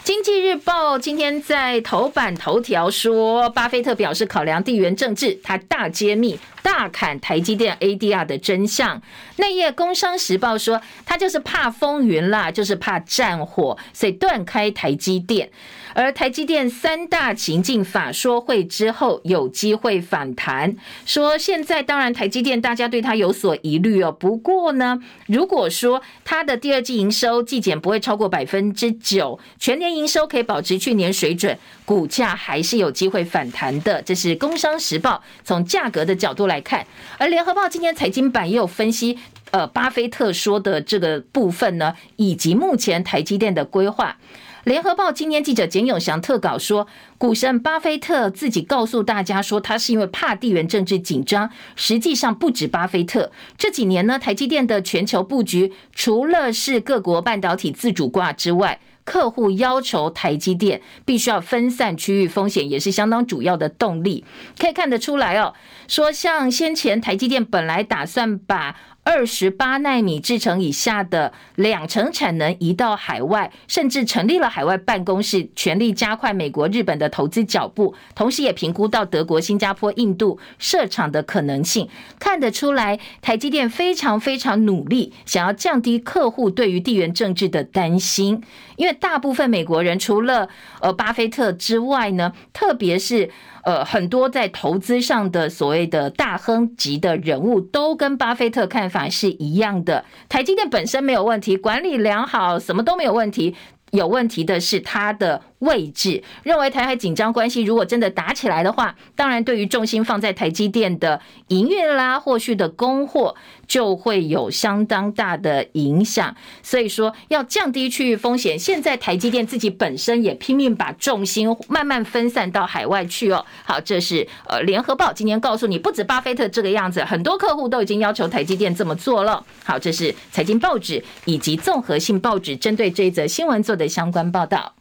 [0.03, 9.03] 经济日报今天在头版头条说，巴菲特表示考量地缘政治，他大揭秘大砍台积电 ADR 的真相。
[9.35, 15.51] 内页工商时报说，他就是怕风云啦，就是怕战火，所以断开台积电。
[15.97, 20.77] 而台积电三大情境法说会之后有机会反弹，
[21.07, 24.13] 说现在当然台积电大家对它有所疑虑哦。
[24.13, 34.03] 不过呢，如果说它的第二季营收季减不会超过百分之九，全年营收可以保持去年水准，股价还是有机会反弹的。
[34.03, 36.87] 这是工商时报从价格的角度来看，
[37.17, 39.19] 而联合报今天财经版也有分析，
[39.51, 44.19] 呃，巴菲特说的这个部分呢，以及目前台积电的规划。
[44.67, 46.89] 联合报今天记者简永祥特稿说，
[47.19, 51.49] 股神巴菲特自己告诉大家说，他是因为怕地缘政治紧张。
[51.77, 64.25] 实际上不止巴菲特，这几年呢，台积电的全球布局除了是各国半导体自主挂之外，客户要求台积电必须要分散区域风险，也是相当主要的动力。
[64.59, 65.55] 可以看得出来哦，
[65.87, 68.75] 说像先前台积电本来打算把
[69.07, 81.89] 二十八纳米制程以下的两成产能移到海外，甚至成立了海外办公室，全力加快美国、日本的投资脚步，同时也评估到德国、新加坡、印度设厂的可能性。
[82.19, 88.43] 看得出来，台积电非常非常努力，想要降低客户对于地缘政治的担心，
[88.75, 90.49] 因为大部分美国人除了
[90.81, 93.31] 呃巴菲特之外呢，特别是。
[93.67, 100.05] 呃，很多在投资上的所谓的大亨级的人物，都跟巴菲特看法是一样的。
[100.29, 103.57] 台积电本身没有问题，管理良好，什么都没有问题。
[103.93, 106.23] 有问题的是它的位置。
[106.43, 113.35] 认为台海紧张关系如果真的打起来的话，当然对于重心放在台积电的营运啦，后续的供货
[113.67, 116.35] 就会有相当大的影响。
[116.63, 123.45] 所以说要降低区域风险，现在台积电自己本身也拼命把重心慢慢分散到海外去哦。
[123.65, 129.45] 好，这是呃联合报今天告诉你，不止巴菲特这个样子，很多客户都已经要求台积电这么做了。
[129.65, 134.75] 好，这是财经报纸以及综合性报纸针对这一则新闻做的相关报道。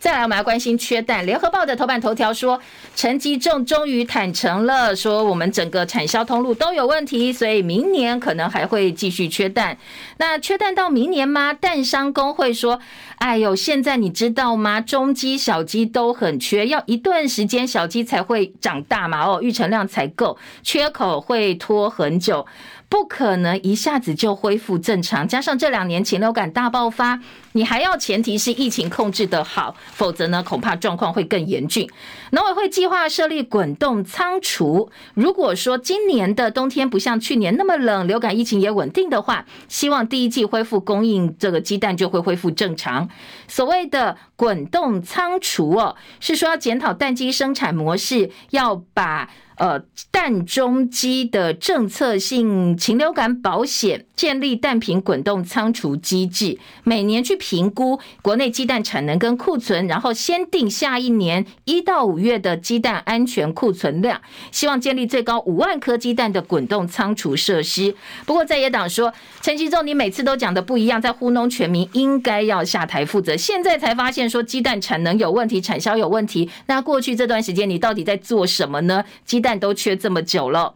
[0.00, 1.26] 再来，我们来关心缺蛋。
[1.26, 2.58] 联合报的头版头条说，
[2.96, 9.76] 陈吉仲终于坦诚了，说我们整个产销通路都有问题，所以明年可能还会继续缺蛋。
[10.16, 11.52] 那缺蛋到明年吗？
[11.52, 12.80] 蛋商工会说，
[13.18, 14.80] 哎呦，现在你知道吗？
[14.80, 22.46] 中鸡、小鸡都很缺，要一段时间小鸡才会长大嘛，哦，育成量才够，缺口会拖很久。
[22.90, 27.20] 不可能一下子就恢复正常，加上这两年禽流感大爆发，
[27.52, 31.88] 你还要前提是疫情控制得好，否则呢，恐怕状况会更严峻。
[32.32, 43.08] 农委会计划设立滚动仓储，如果说今年的冬天不像去年那么冷，流感疫情也稳定的话，希望第一季恢复供应这个鸡蛋就会恢复正常。
[43.46, 49.30] 所谓的滚动仓储哦，是说要检讨蛋鸡生产模式，要把。
[49.60, 49.78] 呃，
[50.10, 67.94] 蛋中鸡的政策性禽流感保险，建立蛋品滚动仓储机制，每年去评估国内鸡蛋产能跟库存，然后先定下一年一到五月的鸡蛋安全库存量，希望建立最高五万颗鸡蛋的滚动仓储设施。
[68.24, 73.36] 不过在野党说，陈吉仲你每次都讲的不一样，在糊弄全民，应该要下台负责。
[73.36, 79.04] 现在才发现说鸡蛋产能有问题，产销有问题，那过去这段时间你到底在做什么呢？
[79.24, 79.60] 鸡蛋。
[79.60, 80.72] 都缺这么久了，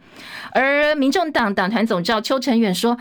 [0.51, 2.95] 而民众党党团总召邱成远说：“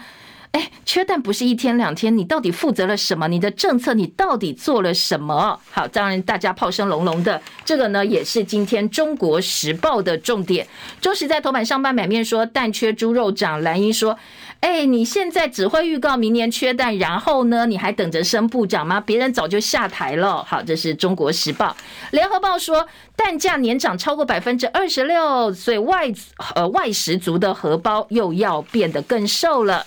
[0.54, 3.26] 哎，缺蛋不是一天两天，你到底负责了什么？
[3.26, 5.58] 你的政策你到底做了什么？
[5.72, 10.64] 好，当然大家炮声隆隆的，这个呢也是今天中国时报的重点。
[11.00, 14.16] 中时在头版上半版面说蛋缺猪肉涨，蓝英说。
[14.60, 18.98] 哎，你现在只会预告明年缺蛋，然后呢，你还等着升部长吗？
[18.98, 20.42] 别人早就下台了。
[20.44, 21.76] 好，这是中国时报。
[22.12, 26.10] 联合报说，蛋价年涨超过百分之二十六，所以外
[26.54, 29.84] 呃外食族的荷包又要变得更瘦了。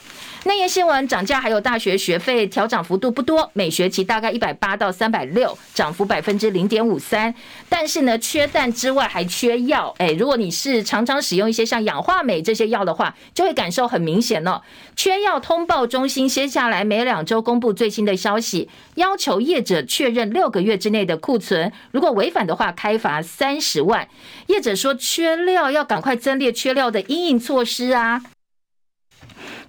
[0.47, 7.35] 内页新闻涨价，还有大学学费调涨幅度不多，每学期大概一百八到三百六，涨幅百分之零点五三。
[7.67, 9.93] 但是呢，缺蛋之外还缺药。
[9.97, 14.61] 哎，如果你是常常使用一些像氧化镁这些药的话，就会感受很明显哦。
[14.95, 24.07] 缺药通报中心接下来每两周公布最新的消息，要求业者确认六个月之内的库存，如果违反的话，开罚三十万。
[24.47, 28.21] 业者说缺料要赶快增列缺料的因应措施啊。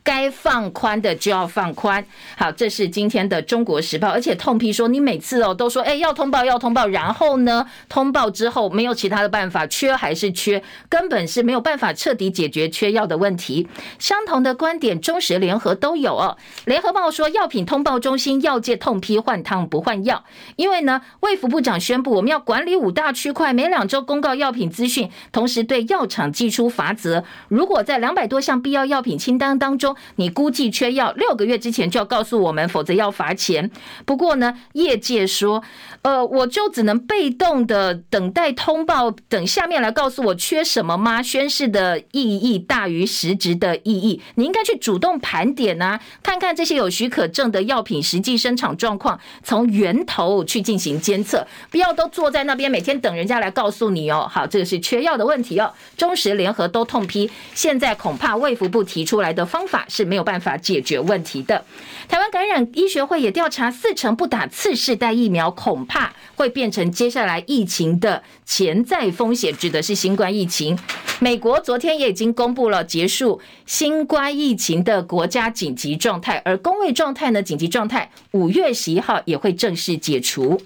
[0.08, 2.02] 该放宽的就要放宽，
[2.34, 13.68] 好，这是今天的《中国时报》，而且痛批说，你每次哦都说，哎，要通报要通报，然后呢，通报之后没有其他的办法，缺还是缺，根本是没有办法彻底解决缺药的问题。
[13.98, 16.38] 相同的观点，中时联合都有哦。
[16.64, 20.24] 联合报说，药品通报中心药界痛批换汤不换药，
[20.56, 33.70] 因为呢，卫福部长宣布，我们要管理五大区块，每两周公告药品资讯，同时对药厂寄出罚则，如果在两百多项必要药品清单当中，你估计缺药六个月之前就要告诉我们，否则要罚钱。
[34.04, 35.62] 不过呢，业界说，
[36.02, 41.22] 呃，我就只能被动的等待通报，等下面来告诉我缺什么吗？
[41.22, 44.20] 宣誓的意义大于实质的意义。
[44.34, 54.28] 你应该去主动盘点啊，看看这些有许可证的药品实际生产状况，从源头去进行监测，不要都坐在那边每天等人家来告诉你哦。
[54.30, 55.72] 好，这个是缺药的问题哦。
[55.96, 59.84] 中时联合都痛批，现在恐怕卫福部提出来的方法。
[59.88, 61.64] 是没有办法解决问题的。
[62.08, 70.78] 台湾感染医学会也调查，四成不打次世代疫苗，恐怕会变成接下来疫情的潜在风险，指的是新冠疫情。
[71.18, 80.62] 美国昨天也已经公布了结束新冠疫情的国家紧急状态，而公卫状态呢，紧急状态五月十一号也会正式解除。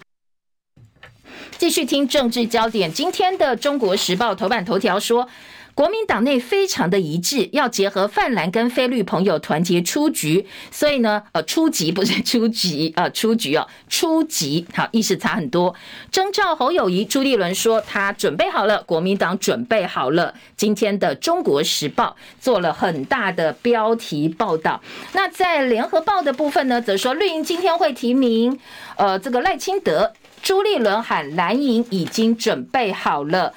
[1.59, 5.29] 继续听政治焦点，今天的《中国时报》头版头条说。
[5.75, 15.75] 国民党内非常的一致，要结合泛蓝跟非绿朋友团结出局，所以呢，呃，出局不是出局啊，出局哦，出局，好，意思差很多。
[16.11, 20.35] 征召侯友宜，朱立伦说他准备好了，国民党准备好了。
[20.57, 24.81] 今天的《中国时报》做了很大的标题报道。
[25.13, 28.59] 那在《联合报》的部分呢，则说绿营今天会提名，
[28.97, 30.13] 呃，这个赖清德。
[30.43, 33.55] 朱立伦喊蓝营已经准备好了，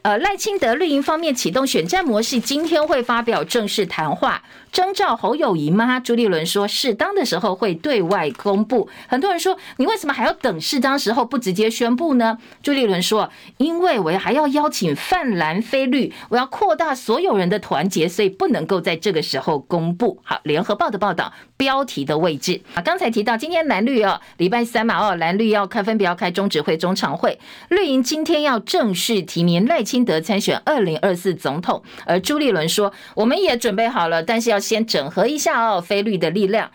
[0.00, 4.42] 呃，赖清德绿营方面启动选战模式，今天会发表正式谈话。
[4.72, 6.00] 征召侯友谊吗？
[6.00, 8.88] 朱立伦说，适当的时候会对外公布。
[9.06, 12.38] 很多人说，你为什么还要等适当时候不直接宣布呢？
[12.62, 20.18] 朱立伦说，因为我还要邀请泛蓝非绿，我要扩大所有人的团结，所以不能够在这个时候公布。
[20.24, 34.61] 好，联合报的报道标题的位置啊，刚才提到今天蓝绿哦，礼拜三嘛哦，蓝绿要开分别要开中指会、中常会，绿营今天要正式提名赖清德参选二零二四总统，而朱立伦说，我们也准备好了，但是要。
[34.62, 36.70] 先整合一下哦，非绿的力量。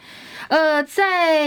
[0.50, 1.46] 呃，在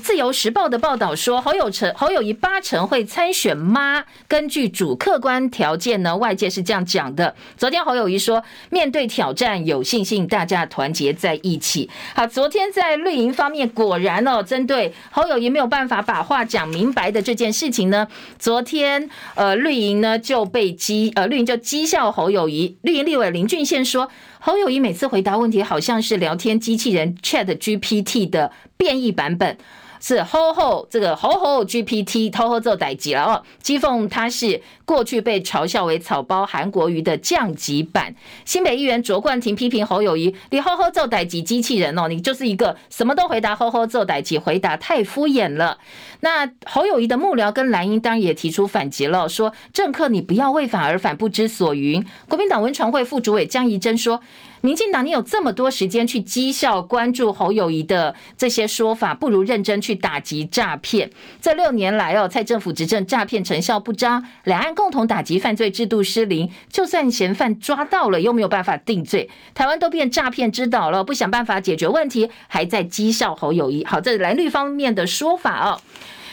[0.00, 4.04] 自由时报的报道说，侯友成侯友宜八成会参选吗？
[4.28, 7.34] 根据主客观条件呢，外界是这样讲的。
[7.56, 11.90] 昨天侯友宜说，面对挑战有信心，大家团结在一起。
[12.14, 18.06] 好，昨天在绿营方面，果然哦，针对侯友宜没有办法把话讲明白的这件事情呢，
[18.38, 24.08] 昨天呃绿营呢就被讥呃绿营就讥笑侯友宜，绿营立委林俊宪说。
[24.44, 29.56] 侯友谊每次回答问题，好像是聊天机器人 Chat GPT 的变异版本。
[30.04, 33.42] 是吼吼，这个吼吼 GPT 偷喝做代志了哦。
[33.62, 38.12] 讥讽他是过去被嘲笑为草包韩国瑜的降级版。
[38.44, 45.78] 新北议员卓冠廷批评侯友谊，你吼吼做代志机器人哦，你就是一个什么都回答吼吼做代志，回答太敷衍了。
[46.18, 52.04] 那侯友宜的幕僚跟蓝英当然也提出反击了，说政客你不要为反而反，不知所云。
[52.28, 54.20] 国民党文传会副主委江宜珍说。
[54.62, 61.10] 民进党，你有这么多时间去讥笑关注侯友宜的这些说法，不如认真去打击诈骗。
[61.40, 73.84] 这六年来哦，蔡政府执政诈骗成效不彰，两岸共同打击犯罪制度失灵，就算嫌犯抓到了，又没有办法定罪，台湾都变诈骗之岛了，不想办法解决问题，还在讥笑侯友宜。
[73.84, 75.80] 好，这是蓝绿方面的说法哦。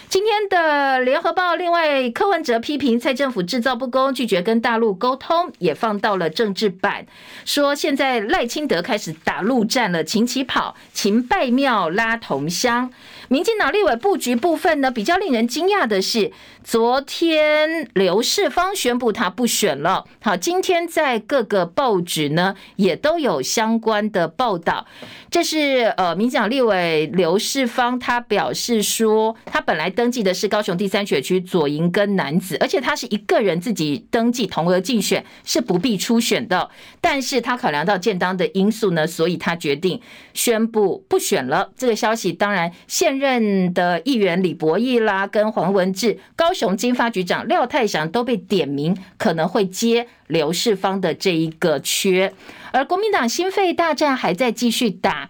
[0.10, 7.06] 今天的联合报，另外柯文哲批评蔡政府制造不公，拒绝跟大陆沟通，也放到了政治版，
[7.46, 12.92] 说现在赖清德开始打陆战了，秦起跑，秦拜庙拉同乡。
[13.28, 16.32] 民进党立委布局部分呢，比较令人惊讶的是，
[16.70, 20.06] 昨天刘世芳宣布他不选了。
[20.22, 24.86] 好，今天在各个报纸呢也都有相关的报道。
[25.32, 36.70] 这是呃，民进党立委刘世芳，他表示说，他本来登记的是高雄第三选区左营跟楠梓，而且他是一个人自己登记同额竞选，是不必初选的。
[37.02, 40.00] 但是他考量到建档的因素呢，所以他决定
[40.36, 41.72] 宣布不选了。
[41.76, 52.34] 这个消息当然现任的议员李博毅啦，跟黄文志、高雄金发局长廖泰祥都被点名，可能会接刘世芳的这一个缺，
[52.74, 55.30] 而国民党心肺大战还在继续打。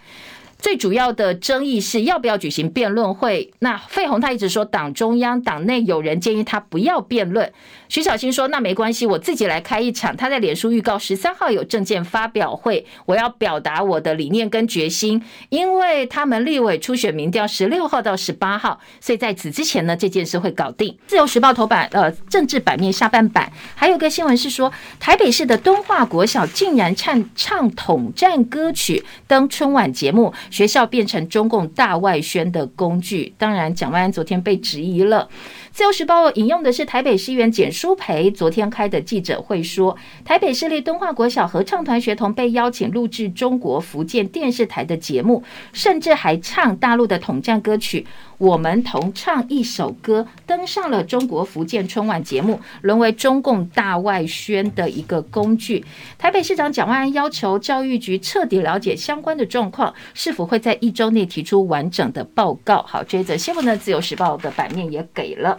[0.58, 3.54] 最主要的争议是要不要举行辩论会。
[3.60, 7.54] 那费鸿他一直说，党中央、党内有人建议他不要辩论。
[7.90, 10.16] 徐小新说，那没关系，我自己来开一场。
[10.16, 15.20] 他在脸书预告十三号有政见发表会，我要表达我的理念跟决心。
[15.50, 20.96] 因为他们立委初选民调十六号到十八号，所以在此之前呢，这件事会搞定。
[21.08, 30.32] 自由时报头版，呃，政治版面下半版还有个新闻是说，台北市的敦化国小竟然唱唱统战歌曲登春晚节目。
[30.52, 35.28] 学校变成中共大外宣的工具，当然，蒋万安昨天被质疑了。
[35.72, 48.06] 自由时报引用的是台北市议员简舒培昨天开的记者会说，台北市立敦化国小合唱团学童被邀请录制中国福建电视台的节目，甚至还唱大陆的统战歌曲。
[48.38, 55.86] 我们同唱一首歌，登上了中国福建春晚节目，沦为中共大外宣的一个工具。
[56.18, 62.84] 台北市长蒋万安要求教育局彻底了解相关的状况，是否会在一周内提出完整的报告？
[62.84, 65.58] 好，这则新闻呢，《自由时报》的版面也给了。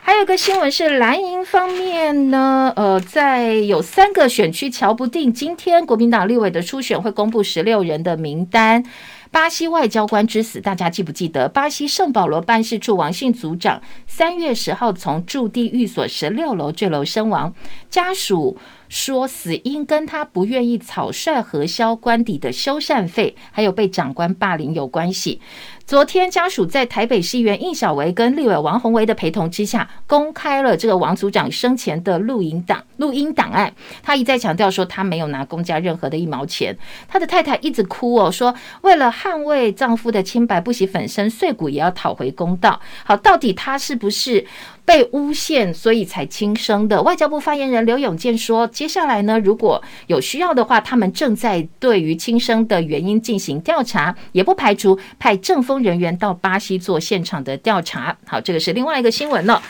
[0.00, 8.82] 还有一个新闻是蓝营方面呢，呃，在有三个选区瞧不定，今天国民党立委的初选会公布十六人的名单。
[9.30, 11.46] 巴西外交官之死，大家记不记得？
[11.50, 17.52] 巴西圣保罗办事处王姓组长三月十号从驻地寓所十六楼坠楼身亡，
[17.90, 18.56] 家属
[18.88, 25.40] 说死因跟他不愿意草率核销官邸的修缮费，还有被长官霸凌有关系。
[25.86, 33.72] 昨天，家属在台北市议员应小维跟立委王鸿薇的陪同之下，公开了这个王组长生前的录音档、录音档案。
[34.02, 36.76] 他一再强调说，他没有拿公家任何的一毛钱。
[37.08, 42.78] 他的太太一直哭哦，说为了捍卫丈夫的清白，不惜粉身碎骨也要讨回公道。
[43.04, 44.46] 好，到底他是不是？
[44.88, 47.02] 被诬陷，所以才轻生的。
[47.02, 59.62] 外交部发言人刘永健说：“接下来呢，如果有需要的话，他们正在对于轻生的原因进行调查，也不排除派政风人员到巴西做现场的调查。”好，这个是另外一个新闻了。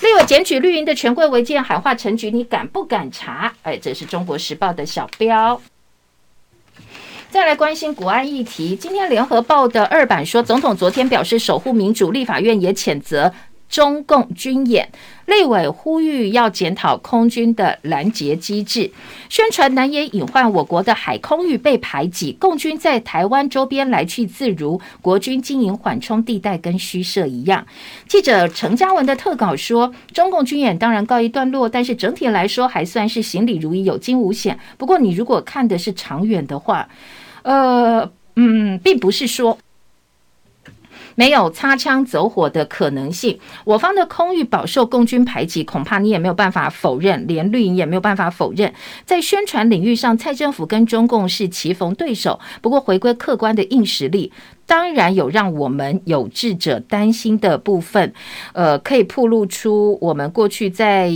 [0.00, 3.52] 立委检举绿营的权贵违建，喊话陈菊，你敢不敢查？
[3.64, 5.60] 哎，这是中国时报的小标。
[7.30, 13.30] 再来关心国安议题，今天联合报的二版说，总统昨天表示守护民主，立法院也谴责。
[13.74, 14.88] 中共军演，
[15.26, 18.88] 立委呼吁要检讨空军的拦截机制，
[19.28, 27.66] 宣传难掩隐患我国的海空域被排挤，共军在台湾周边来去自如，国军经营缓冲地带跟虚设一样。
[28.06, 34.56] 记者程嘉文的特稿说，中共军演当然告一段落，但是整体来说还算是行礼如仪，有惊无险。
[34.78, 36.88] 不过你如果看的是长远的话，
[37.42, 39.58] 呃，嗯，并不是说。
[41.14, 48.72] 没有擦枪走火的可能性，我方的空域饱受共军排挤，恐怕你也没有办法否认，连绿营也没有办法否认。
[49.04, 52.40] 在宣传领域上，蔡政府跟中共是棋逢对手。
[52.60, 54.32] 不过，回归客观的硬实力，
[54.66, 58.12] 当然有让我们有志者担心的部分。
[58.52, 61.10] 呃，可以暴露出我们过去在。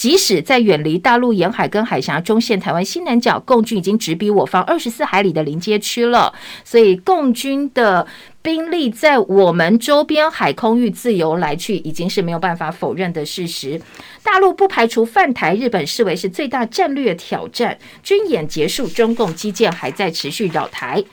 [0.00, 6.32] 即使在远离大陆沿海跟海峡中线、台湾西南角，共军已经直逼我方二十四海里的临街区了。
[6.64, 8.06] 所以，共军的
[8.42, 13.80] 兵力在我们周边海空域自由来去，已经是没有办法否认的事实。
[14.22, 17.76] 大陆不排除犯台，日本视为是最大战略挑战。
[18.02, 21.04] 军演结束，中共基建还在持续扰台。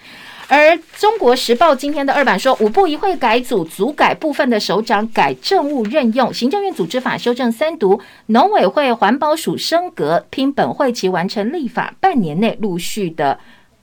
[0.49, 13.37] 而《中国时报》今天的二版说，五部一会改组，组改部分的首长改政务任用，行政院组织法修正三读，农委会环保署升格，拼本会期完成立法，半年内陆续的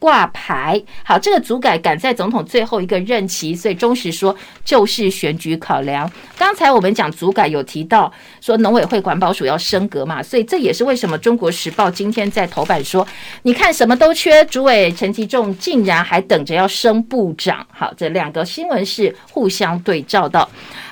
[0.04, 0.78] 挂牌。
[1.02, 6.10] 好，这个组改赶在总统最后一个任期，所以中时说就是选举考量。
[6.36, 13.06] 刚才我们讲组改有提到说农委会环保署要升格嘛，所以这也是为什么中国时报今天在头版说，
[13.44, 17.66] 你看什么都缺，主委陈吉仲竟然还等着要升部长。
[17.72, 20.46] 好，这两个新闻是互相对照到。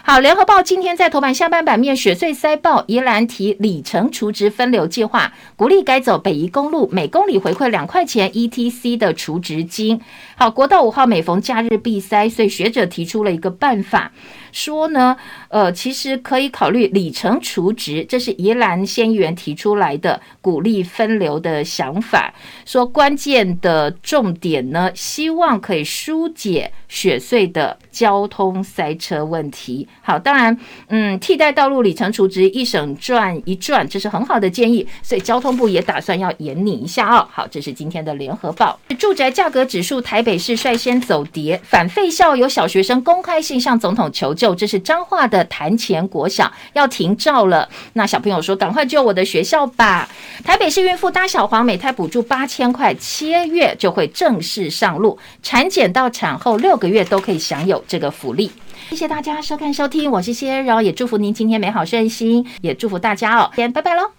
[0.05, 10.01] 好，联合报今天在头版下半版面雪隧塞爆，宜兰提里程储值分流计划，鼓励改走北宜公路，每公里回馈两块钱 ETC 的的储值金。
[10.43, 14.11] 好，国道五号每逢假日必塞，所以学者提出了一个办法。
[14.51, 15.17] 说呢，
[15.49, 22.35] 呃，其实可以考虑里程除值，这是宜兰县议员提出来的鼓励分流的想法。
[22.67, 29.89] 说关键的重点呢，希望可以疏解雪隧的交通塞车问题。
[30.03, 34.87] 好，当然，嗯，替代道路里程除值一省赚一赚，这是很好的建议。
[35.03, 37.27] 所以交通部也打算要研拟一下哦。
[37.31, 38.79] 好，这是今天的联合报。
[38.99, 44.55] 住宅价格指数，台北北市率先走跌，反废校有小学生公开信向总统求救。
[44.55, 50.09] 这是彰化的潭前国小要停照了，那小朋友说：“赶快救我的学校吧！”
[50.43, 58.51] 台北市孕妇搭小黄，每胎补助八千块，七月就会正式上路，产检到产后六个月都可以享有这个福利。
[58.89, 64.13] 谢谢大家收看收听，我是谢柔，也祝福您今天美好顺心，也祝福大家哦，先拜拜喽。